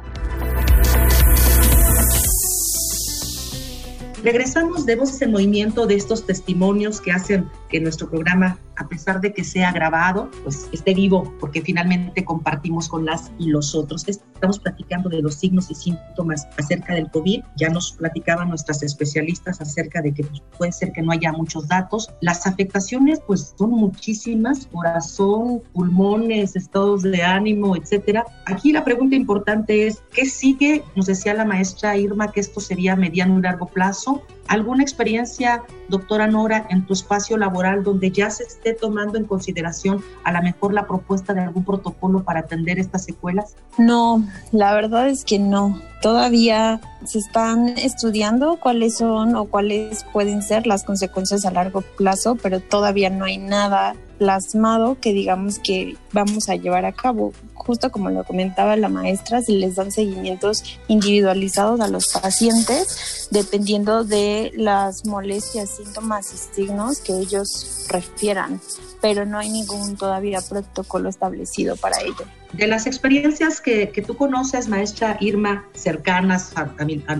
Regresamos 4.24 4.86
de 4.86 4.96
Voces 4.96 5.22
en 5.24 5.32
Movimiento 5.32 5.88
de 5.88 5.96
estos 5.96 6.26
testimonios 6.26 7.02
que 7.02 7.12
hacen 7.12 7.50
que 7.70 7.80
nuestro 7.80 8.08
programa, 8.08 8.58
a 8.82 8.88
pesar 8.88 9.22
de 9.22 9.32
que 9.32 9.44
sea 9.44 9.72
grabado, 9.72 10.30
pues 10.44 10.68
esté 10.72 10.96
vivo, 10.96 11.32
porque 11.40 11.62
finalmente 11.62 12.26
compartimos 12.26 12.90
con 12.90 13.06
las 13.06 13.32
y 13.38 13.50
los 13.50 13.76
otros. 13.76 14.08
Estamos 14.08 14.58
platicando 14.58 15.08
de 15.08 15.22
los 15.22 15.36
signos 15.36 15.70
y 15.70 15.76
síntomas 15.76 16.48
acerca 16.58 16.96
del 16.96 17.10
COVID. 17.12 17.44
Ya 17.58 17.70
nos 17.70 17.92
platicaban 17.92 18.50
nuestras 18.50 18.82
especialistas 18.82 19.62
acerca 19.62 20.02
de 20.02 20.14
que 20.14 20.24
pues, 20.24 20.42
puede 20.58 20.72
ser 20.72 20.92
que 20.94 21.04
no 21.04 21.12
haya 21.12 21.32
muchos 21.32 21.68
datos. 21.68 22.10
Las 22.22 22.48
afectaciones, 22.48 23.20
pues 23.28 23.54
son 23.56 23.70
muchísimas: 23.70 24.66
corazón, 24.66 25.62
pulmones, 25.74 26.56
estados 26.56 27.04
de 27.04 27.22
ánimo, 27.22 27.76
etcétera. 27.76 28.26
Aquí 28.48 28.72
la 28.72 28.84
pregunta 28.84 29.16
importante 29.16 29.86
es: 29.86 30.02
¿qué 30.12 30.26
sigue? 30.26 30.84
Nos 30.96 31.06
decía 31.06 31.36
la 31.36 31.46
maestra 31.46 31.96
Irma 31.98 32.32
que 32.32 32.40
esto 32.40 32.60
sería 32.60 32.96
mediano 32.96 33.38
y 33.38 33.44
largo 33.44 33.68
plazo 33.68 34.24
¿Alguna 34.52 34.84
experiencia, 34.84 35.64
doctora 35.88 36.28
Nora, 36.28 36.68
en 36.70 36.86
tu 36.86 36.92
espacio 36.92 37.38
laboral 37.38 37.86
donde 37.86 38.12
ya 38.12 38.30
se 38.30 38.44
esté 38.44 38.71
tomando 38.74 39.18
en 39.18 39.26
consideración 39.26 40.04
a 40.24 40.32
lo 40.32 40.42
mejor 40.42 40.74
la 40.74 40.88
propuesta 40.88 41.34
de 41.34 41.42
algún 41.42 41.64
protocolo 41.64 42.24
para 42.24 42.42
atender 42.42 42.80
estas 42.80 43.06
secuelas? 43.06 43.56
No, 43.78 44.24
la 44.52 44.74
verdad 44.74 45.10
es 45.10 45.26
que 45.26 45.40
no. 45.40 45.80
Todavía 46.02 46.82
se 47.06 47.20
están 47.20 47.70
estudiando 47.78 48.58
cuáles 48.60 48.98
son 48.98 49.36
o 49.36 49.46
cuáles 49.46 50.04
pueden 50.12 50.42
ser 50.42 50.66
las 50.66 50.84
consecuencias 50.84 51.46
a 51.46 51.52
largo 51.52 51.82
plazo, 51.82 52.38
pero 52.42 52.60
todavía 52.60 53.10
no 53.10 53.26
hay 53.26 53.38
nada 53.38 53.96
plasmado 54.22 55.00
que 55.02 55.14
digamos 55.14 55.58
que 55.58 55.98
vamos 56.14 56.48
a 56.48 56.56
llevar 56.56 56.86
a 56.86 56.92
cabo. 56.92 57.34
Justo 57.56 57.90
como 57.90 58.12
lo 58.12 58.24
comentaba 58.24 58.76
la 58.76 58.88
maestra, 58.88 59.42
se 59.42 59.54
les 59.54 59.78
dan 59.78 59.92
seguimientos 59.92 60.64
individualizados 60.88 61.80
a 61.80 61.88
los 61.88 62.06
pacientes 62.10 63.28
dependiendo 63.32 64.04
de 64.04 64.52
las 64.56 65.08
molestias, 65.08 65.72
síntomas 65.72 66.36
y 66.36 66.56
signos 66.56 67.00
que 67.00 67.18
ellos 67.18 67.88
refieran, 67.90 68.62
pero 69.02 69.26
no 69.26 69.40
hay 69.40 69.50
ningún 69.50 69.98
todavía 69.98 70.40
protocolo 70.42 71.10
establecido 71.10 71.76
para 71.76 72.00
ello. 72.02 72.26
De 72.54 72.68
las 72.68 72.86
experiencias 72.86 73.60
que, 73.60 73.90
que 73.90 74.02
tú 74.02 74.16
conoces, 74.16 74.68
maestra 74.68 75.18
Irma, 75.20 75.66
cercanas, 75.74 76.54
a, 76.56 76.70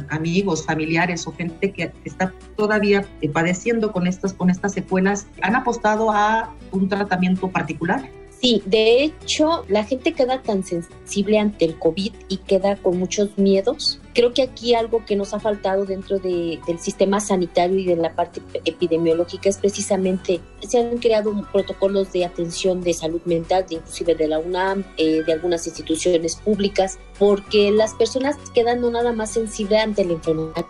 amigos, 0.10 0.66
familiares 0.66 1.26
o 1.26 1.34
gente 1.34 1.72
que 1.72 1.92
está 2.06 2.34
todavía 2.56 3.06
eh, 3.22 3.30
padeciendo 3.30 3.92
con 3.92 4.08
estas, 4.08 4.34
con 4.34 4.50
estas 4.50 4.74
secuelas, 4.74 5.26
¿han 5.42 5.56
apostado 5.56 6.12
a 6.12 6.54
un 6.72 6.88
tratamiento 6.88 7.50
particular? 7.50 8.08
Sí, 8.42 8.64
de 8.66 9.04
hecho, 9.04 9.66
la 9.68 9.84
gente 9.84 10.14
queda 10.14 10.42
tan 10.42 10.64
sensible 10.64 11.38
ante 11.38 11.64
el 11.64 11.78
COVID 11.78 12.12
y 12.28 12.38
queda 12.38 12.76
con 12.76 12.98
muchos 12.98 13.38
miedos. 13.38 14.00
Creo 14.16 14.34
que 14.34 14.42
aquí 14.42 14.74
algo 14.74 15.06
que 15.06 15.16
nos 15.16 15.36
ha 15.36 15.40
faltado 15.40 15.86
dentro 15.86 16.18
del 16.18 16.80
sistema 16.80 17.20
sanitario 17.20 17.78
y 17.78 17.86
de 17.86 17.96
la 17.98 18.16
parte 18.16 18.42
epidemiológica 18.66 19.48
es 19.48 19.60
precisamente, 19.60 20.42
se 20.68 20.80
han 20.80 20.98
creado 20.98 21.32
protocolos 21.52 22.12
de 22.14 22.26
atención 22.26 22.82
de 22.82 22.94
salud 22.94 23.22
mental, 23.26 23.66
inclusive 23.70 24.16
de 24.16 24.28
la 24.28 24.40
UNAM, 24.40 24.86
eh, 24.98 25.22
de 25.24 25.34
algunas 25.34 25.68
instituciones 25.68 26.36
públicas, 26.38 26.98
porque 27.20 27.70
las 27.70 27.94
personas 27.94 28.38
quedan 28.56 28.82
no 28.82 28.90
nada 28.90 29.14
más 29.14 29.32
sensibles 29.32 29.82
ante 29.84 30.04
la 30.04 30.14
enfermedad, 30.14 30.66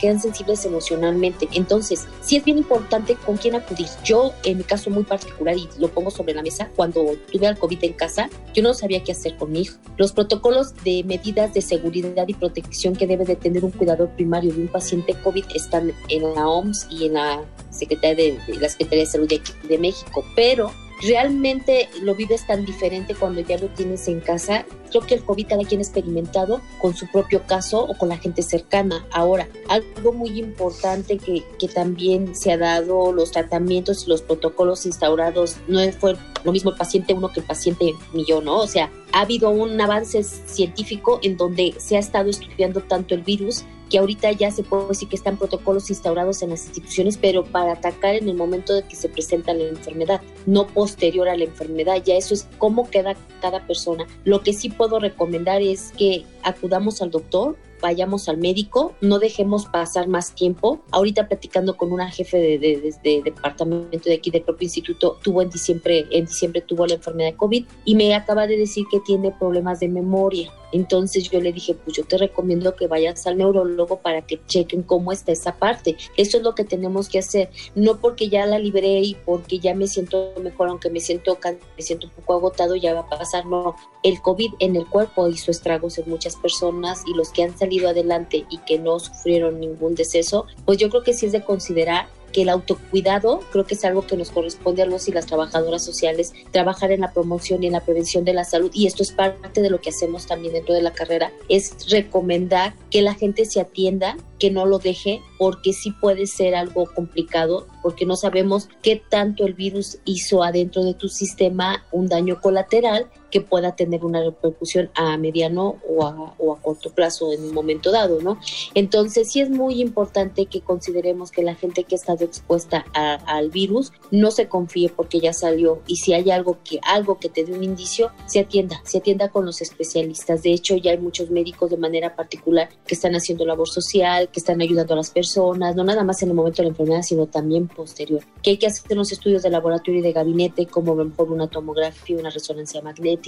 quedan 0.00 0.20
sensibles 0.20 0.64
emocionalmente. 0.64 1.48
Entonces, 1.52 2.06
sí 2.22 2.36
es 2.36 2.44
bien 2.44 2.58
importante 2.58 3.14
con 3.14 3.36
quién 3.36 3.54
acudir. 3.54 3.86
Yo, 4.04 4.32
en 4.44 4.58
mi 4.58 4.64
caso 4.64 4.90
muy 4.90 5.04
particular, 5.04 5.56
y 5.56 5.68
lo 5.78 5.88
pongo 5.88 6.10
sobre 6.10 6.34
la 6.34 6.42
mesa, 6.42 6.70
cuando 6.74 7.14
tuve 7.30 7.46
al 7.46 7.58
COVID 7.58 7.84
en 7.84 7.92
casa, 7.92 8.30
yo 8.54 8.62
no 8.62 8.74
sabía 8.74 9.04
qué 9.04 9.12
hacer 9.12 9.36
con 9.36 9.52
mi 9.52 9.62
hijo. 9.62 9.78
Los 9.96 10.12
protocolos 10.12 10.74
de 10.82 11.04
medidas 11.04 11.54
de 11.54 11.62
seguridad 11.62 12.26
y 12.26 12.34
protección 12.34 12.96
que 12.96 13.06
debe 13.06 13.24
de 13.24 13.36
tener 13.36 13.64
un 13.64 13.70
cuidador 13.70 14.08
primario 14.10 14.52
de 14.52 14.62
un 14.62 14.68
paciente 14.68 15.14
COVID 15.14 15.44
están 15.54 15.92
en 16.08 16.34
la 16.34 16.48
OMS 16.48 16.86
y 16.90 17.06
en 17.06 17.14
la 17.14 17.44
Secretaría 17.70 18.16
de, 18.16 18.58
la 18.58 18.68
Secretaría 18.68 19.04
de 19.04 19.10
Salud 19.10 19.28
de, 19.28 19.40
de 19.68 19.78
México, 19.78 20.24
pero 20.34 20.72
realmente 21.02 21.88
lo 22.02 22.14
vives 22.14 22.46
tan 22.46 22.64
diferente 22.64 23.14
cuando 23.14 23.40
ya 23.40 23.58
lo 23.58 23.68
tienes 23.68 24.06
en 24.08 24.20
casa 24.20 24.64
creo 24.90 25.06
que 25.06 25.14
el 25.14 25.24
COVID 25.24 25.46
cada 25.46 25.64
quien 25.64 25.80
ha 25.80 25.82
experimentado 25.82 26.60
con 26.80 26.94
su 26.94 27.06
propio 27.06 27.42
caso 27.46 27.82
o 27.82 27.96
con 27.96 28.08
la 28.08 28.18
gente 28.18 28.42
cercana. 28.42 29.06
Ahora, 29.12 29.48
algo 29.68 30.12
muy 30.12 30.38
importante 30.38 31.16
que, 31.16 31.44
que 31.58 31.68
también 31.68 32.34
se 32.34 32.52
ha 32.52 32.58
dado, 32.58 33.12
los 33.12 33.30
tratamientos 33.30 34.04
y 34.04 34.10
los 34.10 34.22
protocolos 34.22 34.84
instaurados, 34.86 35.56
no 35.68 35.80
fue 35.92 36.16
lo 36.44 36.52
mismo 36.52 36.70
el 36.70 36.76
paciente 36.76 37.14
uno 37.14 37.32
que 37.32 37.40
el 37.40 37.46
paciente 37.46 37.94
millón, 38.12 38.44
¿no? 38.44 38.58
O 38.58 38.66
sea, 38.66 38.90
ha 39.12 39.22
habido 39.22 39.50
un 39.50 39.80
avance 39.80 40.22
científico 40.22 41.20
en 41.22 41.36
donde 41.36 41.74
se 41.78 41.96
ha 41.96 42.00
estado 42.00 42.30
estudiando 42.30 42.80
tanto 42.82 43.14
el 43.14 43.22
virus 43.22 43.64
que 43.90 43.98
ahorita 43.98 44.32
ya 44.32 44.50
se 44.50 44.62
puede 44.62 44.88
decir 44.88 45.08
que 45.08 45.16
están 45.16 45.36
protocolos 45.36 45.90
instaurados 45.90 46.42
en 46.42 46.50
las 46.50 46.64
instituciones, 46.64 47.18
pero 47.18 47.44
para 47.44 47.72
atacar 47.72 48.14
en 48.14 48.28
el 48.28 48.36
momento 48.36 48.74
de 48.74 48.84
que 48.84 48.96
se 48.96 49.08
presenta 49.08 49.52
la 49.52 49.64
enfermedad, 49.64 50.22
no 50.46 50.66
posterior 50.66 51.28
a 51.28 51.36
la 51.36 51.44
enfermedad. 51.44 52.02
Ya 52.04 52.14
eso 52.14 52.32
es 52.32 52.48
cómo 52.58 52.88
queda 52.88 53.16
cada 53.40 53.66
persona. 53.66 54.06
Lo 54.24 54.42
que 54.42 54.52
sí 54.52 54.70
puedo 54.70 55.00
recomendar 55.00 55.60
es 55.60 55.92
que 55.98 56.24
acudamos 56.42 57.02
al 57.02 57.10
doctor 57.10 57.56
vayamos 57.80 58.28
al 58.28 58.36
médico, 58.36 58.94
no 59.00 59.18
dejemos 59.18 59.66
pasar 59.66 60.08
más 60.08 60.34
tiempo. 60.34 60.80
Ahorita 60.90 61.28
platicando 61.28 61.76
con 61.76 61.92
una 61.92 62.10
jefe 62.10 62.58
de, 62.58 63.22
departamento 63.24 64.08
de 64.08 64.14
aquí 64.14 64.30
del 64.30 64.42
propio 64.42 64.66
instituto, 64.66 65.18
tuvo 65.22 65.42
en 65.42 65.50
diciembre, 65.50 66.06
en 66.10 66.26
diciembre 66.26 66.60
tuvo 66.60 66.86
la 66.86 66.94
enfermedad 66.94 67.30
de 67.30 67.36
COVID 67.36 67.64
y 67.84 67.94
me 67.94 68.14
acaba 68.14 68.46
de 68.46 68.56
decir 68.56 68.84
que 68.90 69.00
tiene 69.00 69.32
problemas 69.32 69.80
de 69.80 69.88
memoria. 69.88 70.52
Entonces 70.72 71.30
yo 71.30 71.40
le 71.40 71.52
dije, 71.52 71.74
pues 71.74 71.96
yo 71.96 72.04
te 72.04 72.18
recomiendo 72.18 72.74
que 72.76 72.86
vayas 72.86 73.26
al 73.26 73.38
neurólogo 73.38 74.00
para 74.00 74.22
que 74.22 74.40
chequen 74.46 74.82
cómo 74.82 75.12
está 75.12 75.32
esa 75.32 75.56
parte. 75.56 75.96
Eso 76.16 76.38
es 76.38 76.42
lo 76.42 76.54
que 76.54 76.64
tenemos 76.64 77.08
que 77.08 77.18
hacer. 77.18 77.50
No 77.74 78.00
porque 78.00 78.28
ya 78.28 78.46
la 78.46 78.58
libré 78.58 79.00
y 79.00 79.14
porque 79.14 79.58
ya 79.58 79.74
me 79.74 79.86
siento 79.86 80.32
mejor, 80.42 80.68
aunque 80.68 80.90
me 80.90 81.00
siento, 81.00 81.38
me 81.76 81.82
siento 81.82 82.06
un 82.06 82.12
poco 82.14 82.34
agotado, 82.34 82.76
ya 82.76 82.94
va 82.94 83.00
a 83.00 83.08
pasar. 83.08 83.46
No, 83.46 83.76
el 84.02 84.20
COVID 84.20 84.54
en 84.58 84.76
el 84.76 84.86
cuerpo 84.86 85.28
hizo 85.28 85.50
estragos 85.50 85.98
en 85.98 86.08
muchas 86.08 86.36
personas 86.36 87.02
y 87.06 87.14
los 87.14 87.30
que 87.30 87.42
han 87.42 87.56
salido 87.56 87.88
adelante 87.88 88.44
y 88.50 88.58
que 88.58 88.78
no 88.78 88.98
sufrieron 88.98 89.60
ningún 89.60 89.94
deceso, 89.94 90.46
pues 90.64 90.78
yo 90.78 90.88
creo 90.90 91.02
que 91.02 91.12
sí 91.12 91.26
es 91.26 91.32
de 91.32 91.44
considerar 91.44 92.08
que 92.32 92.42
el 92.42 92.48
autocuidado 92.48 93.40
creo 93.50 93.64
que 93.64 93.74
es 93.74 93.84
algo 93.84 94.06
que 94.06 94.16
nos 94.16 94.30
corresponde 94.30 94.82
a 94.82 94.86
los 94.86 95.08
y 95.08 95.12
las 95.12 95.26
trabajadoras 95.26 95.84
sociales, 95.84 96.32
trabajar 96.50 96.92
en 96.92 97.00
la 97.00 97.12
promoción 97.12 97.62
y 97.62 97.66
en 97.66 97.72
la 97.72 97.84
prevención 97.84 98.24
de 98.24 98.34
la 98.34 98.44
salud, 98.44 98.70
y 98.74 98.86
esto 98.86 99.02
es 99.02 99.12
parte 99.12 99.60
de 99.60 99.70
lo 99.70 99.80
que 99.80 99.90
hacemos 99.90 100.26
también 100.26 100.54
dentro 100.54 100.74
de 100.74 100.82
la 100.82 100.92
carrera, 100.92 101.32
es 101.48 101.90
recomendar 101.90 102.74
que 102.90 103.02
la 103.02 103.14
gente 103.14 103.44
se 103.44 103.60
atienda, 103.60 104.16
que 104.38 104.50
no 104.50 104.66
lo 104.66 104.78
deje, 104.78 105.20
porque 105.38 105.72
sí 105.72 105.92
puede 105.92 106.26
ser 106.26 106.54
algo 106.54 106.86
complicado, 106.94 107.66
porque 107.82 108.06
no 108.06 108.16
sabemos 108.16 108.68
qué 108.82 109.02
tanto 109.08 109.46
el 109.46 109.54
virus 109.54 109.98
hizo 110.04 110.42
adentro 110.42 110.84
de 110.84 110.94
tu 110.94 111.08
sistema 111.08 111.84
un 111.92 112.08
daño 112.08 112.40
colateral 112.40 113.06
que 113.30 113.40
pueda 113.40 113.74
tener 113.76 114.04
una 114.04 114.22
repercusión 114.22 114.90
a 114.94 115.16
mediano 115.16 115.76
o 115.88 116.04
a, 116.04 116.34
o 116.38 116.52
a 116.52 116.60
corto 116.60 116.90
plazo 116.90 117.32
en 117.32 117.44
un 117.44 117.54
momento 117.54 117.90
dado, 117.90 118.20
¿no? 118.20 118.38
Entonces 118.74 119.30
sí 119.30 119.40
es 119.40 119.50
muy 119.50 119.80
importante 119.80 120.46
que 120.46 120.60
consideremos 120.60 121.30
que 121.30 121.42
la 121.42 121.54
gente 121.54 121.84
que 121.84 121.94
está 121.94 122.14
expuesta 122.24 122.84
al 122.92 123.50
virus, 123.50 123.92
no 124.10 124.30
se 124.30 124.48
confíe 124.48 124.88
porque 124.88 125.20
ya 125.20 125.32
salió 125.32 125.80
y 125.86 125.96
si 125.96 126.12
hay 126.12 126.30
algo 126.30 126.58
que 126.64 126.80
algo 126.82 127.18
que 127.18 127.28
te 127.28 127.44
dé 127.44 127.52
un 127.52 127.62
indicio, 127.62 128.10
se 128.26 128.40
atienda, 128.40 128.80
se 128.84 128.98
atienda 128.98 129.28
con 129.28 129.46
los 129.46 129.60
especialistas. 129.62 130.42
De 130.42 130.52
hecho, 130.52 130.76
ya 130.76 130.92
hay 130.92 130.98
muchos 130.98 131.30
médicos 131.30 131.70
de 131.70 131.76
manera 131.76 132.16
particular 132.16 132.68
que 132.86 132.94
están 132.94 133.14
haciendo 133.14 133.44
labor 133.44 133.68
social, 133.68 134.28
que 134.30 134.40
están 134.40 134.60
ayudando 134.60 134.94
a 134.94 134.96
las 134.96 135.10
personas, 135.10 135.76
no 135.76 135.84
nada 135.84 136.04
más 136.04 136.22
en 136.22 136.30
el 136.30 136.34
momento 136.34 136.62
de 136.62 136.64
la 136.64 136.70
enfermedad, 136.70 137.02
sino 137.02 137.26
también 137.26 137.68
posterior. 137.68 138.22
Que 138.42 138.50
hay 138.50 138.56
que 138.56 138.66
hacer 138.66 138.92
unos 138.92 139.12
estudios 139.12 139.42
de 139.42 139.50
laboratorio 139.50 140.00
y 140.00 140.02
de 140.02 140.12
gabinete, 140.12 140.66
como 140.66 140.94
mejor 140.94 141.30
una 141.30 141.48
tomografía, 141.48 142.16
una 142.18 142.30
resonancia 142.30 142.82
magnética, 142.82 143.19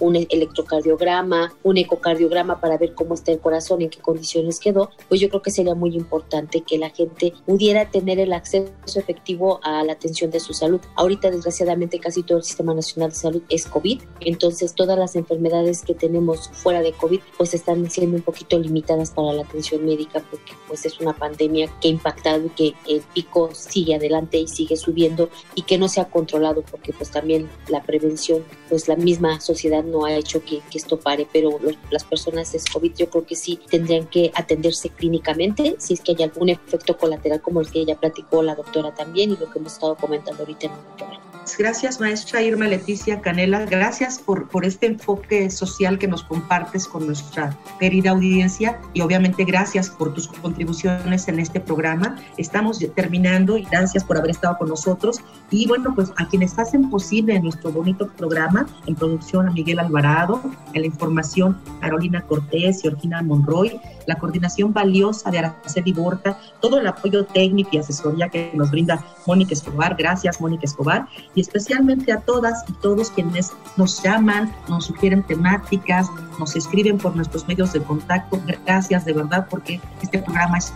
un 0.00 0.16
electrocardiograma, 0.16 1.54
un 1.62 1.78
ecocardiograma 1.78 2.60
para 2.60 2.78
ver 2.78 2.94
cómo 2.94 3.14
está 3.14 3.32
el 3.32 3.40
corazón, 3.40 3.82
en 3.82 3.90
qué 3.90 4.00
condiciones 4.00 4.60
quedó, 4.60 4.90
pues 5.08 5.20
yo 5.20 5.28
creo 5.28 5.42
que 5.42 5.50
sería 5.50 5.74
muy 5.74 5.94
importante 5.96 6.62
que 6.62 6.78
la 6.78 6.90
gente 6.90 7.32
pudiera 7.46 7.90
tener 7.90 8.18
el 8.18 8.32
acceso 8.32 8.72
efectivo 8.96 9.60
a 9.62 9.82
la 9.84 9.92
atención 9.92 10.30
de 10.30 10.40
su 10.40 10.52
salud. 10.52 10.80
Ahorita, 10.96 11.30
desgraciadamente, 11.30 11.98
casi 11.98 12.22
todo 12.22 12.38
el 12.38 12.44
Sistema 12.44 12.74
Nacional 12.74 13.10
de 13.10 13.16
Salud 13.16 13.42
es 13.48 13.66
COVID, 13.66 14.02
entonces 14.20 14.74
todas 14.74 14.98
las 14.98 15.16
enfermedades 15.16 15.82
que 15.82 15.94
tenemos 15.94 16.50
fuera 16.52 16.80
de 16.82 16.92
COVID, 16.92 17.20
pues 17.36 17.54
están 17.54 17.90
siendo 17.90 18.16
un 18.16 18.22
poquito 18.22 18.58
limitadas 18.58 19.10
para 19.10 19.32
la 19.32 19.42
atención 19.42 19.84
médica 19.84 20.22
porque 20.30 20.52
pues 20.68 20.84
es 20.86 21.00
una 21.00 21.14
pandemia 21.14 21.68
que 21.80 21.88
ha 21.88 21.90
impactado 21.90 22.46
y 22.46 22.50
que 22.50 22.74
el 22.88 23.02
pico 23.14 23.50
sigue 23.52 23.94
adelante 23.94 24.38
y 24.38 24.46
sigue 24.46 24.76
subiendo 24.76 25.30
y 25.54 25.62
que 25.62 25.78
no 25.78 25.88
se 25.88 26.00
ha 26.00 26.06
controlado 26.06 26.62
porque 26.62 26.92
pues 26.92 27.10
también 27.10 27.48
la 27.68 27.82
prevención, 27.82 28.44
pues 28.68 28.88
la 28.88 28.96
misma 28.96 29.23
sociedad 29.40 29.82
no 29.82 30.04
ha 30.04 30.14
hecho 30.14 30.44
que, 30.44 30.62
esto 30.74 30.98
pare, 30.98 31.26
pero 31.32 31.58
las 31.90 32.04
personas 32.04 32.54
es 32.54 32.64
COVID 32.66 32.94
yo 32.94 33.08
creo 33.10 33.26
que 33.26 33.36
sí 33.36 33.58
tendrían 33.70 34.06
que 34.06 34.30
atenderse 34.34 34.90
clínicamente 34.90 35.76
si 35.78 35.94
es 35.94 36.00
que 36.00 36.12
hay 36.12 36.24
algún 36.24 36.48
efecto 36.48 36.96
colateral 36.96 37.40
como 37.40 37.60
el 37.60 37.70
que 37.70 37.80
ella 37.80 37.96
platicó 37.96 38.42
la 38.42 38.54
doctora 38.54 38.94
también 38.94 39.32
y 39.32 39.36
lo 39.36 39.50
que 39.50 39.58
hemos 39.58 39.72
estado 39.72 39.96
comentando 39.96 40.42
ahorita 40.42 40.66
en 40.66 40.72
el 40.72 40.78
programa. 40.96 41.33
Gracias, 41.58 42.00
maestra 42.00 42.42
Irma 42.42 42.66
Leticia 42.66 43.20
Canela. 43.20 43.64
Gracias 43.66 44.18
por, 44.18 44.48
por 44.48 44.64
este 44.64 44.86
enfoque 44.86 45.50
social 45.50 45.98
que 45.98 46.08
nos 46.08 46.24
compartes 46.24 46.88
con 46.88 47.06
nuestra 47.06 47.56
querida 47.78 48.10
audiencia 48.10 48.80
y 48.92 49.02
obviamente 49.02 49.44
gracias 49.44 49.88
por 49.88 50.12
tus 50.14 50.26
contribuciones 50.26 51.28
en 51.28 51.38
este 51.38 51.60
programa. 51.60 52.16
Estamos 52.38 52.80
terminando 52.96 53.56
y 53.56 53.64
gracias 53.64 54.02
por 54.02 54.16
haber 54.16 54.30
estado 54.30 54.58
con 54.58 54.68
nosotros. 54.68 55.20
Y 55.50 55.68
bueno, 55.68 55.92
pues 55.94 56.12
a 56.16 56.26
quienes 56.26 56.58
hacen 56.58 56.90
posible 56.90 57.38
nuestro 57.40 57.70
bonito 57.70 58.08
programa, 58.08 58.66
en 58.86 58.96
producción 58.96 59.48
a 59.48 59.52
Miguel 59.52 59.78
Alvarado, 59.78 60.40
en 60.72 60.80
la 60.80 60.86
información 60.86 61.60
Carolina 61.80 62.22
Cortés 62.22 62.84
y 62.84 62.88
Orgina 62.88 63.22
Monroy, 63.22 63.80
la 64.06 64.16
coordinación 64.16 64.72
valiosa 64.72 65.30
de 65.30 65.38
Araceli 65.38 65.92
Borja, 65.92 66.38
todo 66.60 66.78
el 66.80 66.86
apoyo 66.86 67.24
técnico 67.26 67.70
y 67.72 67.78
asesoría 67.78 68.28
que 68.28 68.50
nos 68.54 68.70
brinda 68.70 69.04
Mónica 69.26 69.52
Escobar. 69.52 69.94
Gracias, 69.96 70.40
Mónica 70.40 70.64
Escobar. 70.64 71.06
Y 71.34 71.40
especialmente 71.40 72.12
a 72.12 72.20
todas 72.20 72.64
y 72.68 72.72
todos 72.74 73.10
quienes 73.10 73.52
nos 73.76 74.02
llaman, 74.02 74.54
nos 74.68 74.86
sugieren 74.86 75.22
temáticas, 75.22 76.08
nos 76.38 76.54
escriben 76.56 76.98
por 76.98 77.16
nuestros 77.16 77.46
medios 77.48 77.72
de 77.72 77.82
contacto. 77.82 78.40
Gracias 78.64 79.04
de 79.04 79.12
verdad 79.12 79.46
porque 79.50 79.80
este 80.02 80.18
programa 80.20 80.58
es 80.58 80.72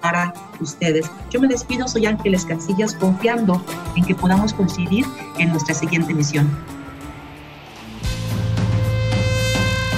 para 0.00 0.34
ustedes. 0.60 1.06
Yo 1.30 1.40
me 1.40 1.48
despido, 1.48 1.88
soy 1.88 2.06
Ángeles 2.06 2.44
Casillas, 2.44 2.94
confiando 2.94 3.64
en 3.96 4.04
que 4.04 4.14
podamos 4.14 4.52
coincidir 4.52 5.04
en 5.38 5.50
nuestra 5.50 5.74
siguiente 5.74 6.12
emisión. 6.12 6.50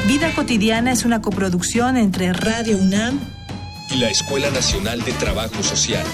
Vida 0.06 0.32
cotidiana 0.34 0.92
es 0.92 1.04
una 1.04 1.20
coproducción 1.20 1.96
entre 1.96 2.32
Radio 2.32 2.78
UNAM 2.78 3.18
y 3.90 3.96
la 3.96 4.08
Escuela 4.08 4.50
Nacional 4.50 5.02
de 5.02 5.12
Trabajo 5.12 5.62
Social. 5.62 6.06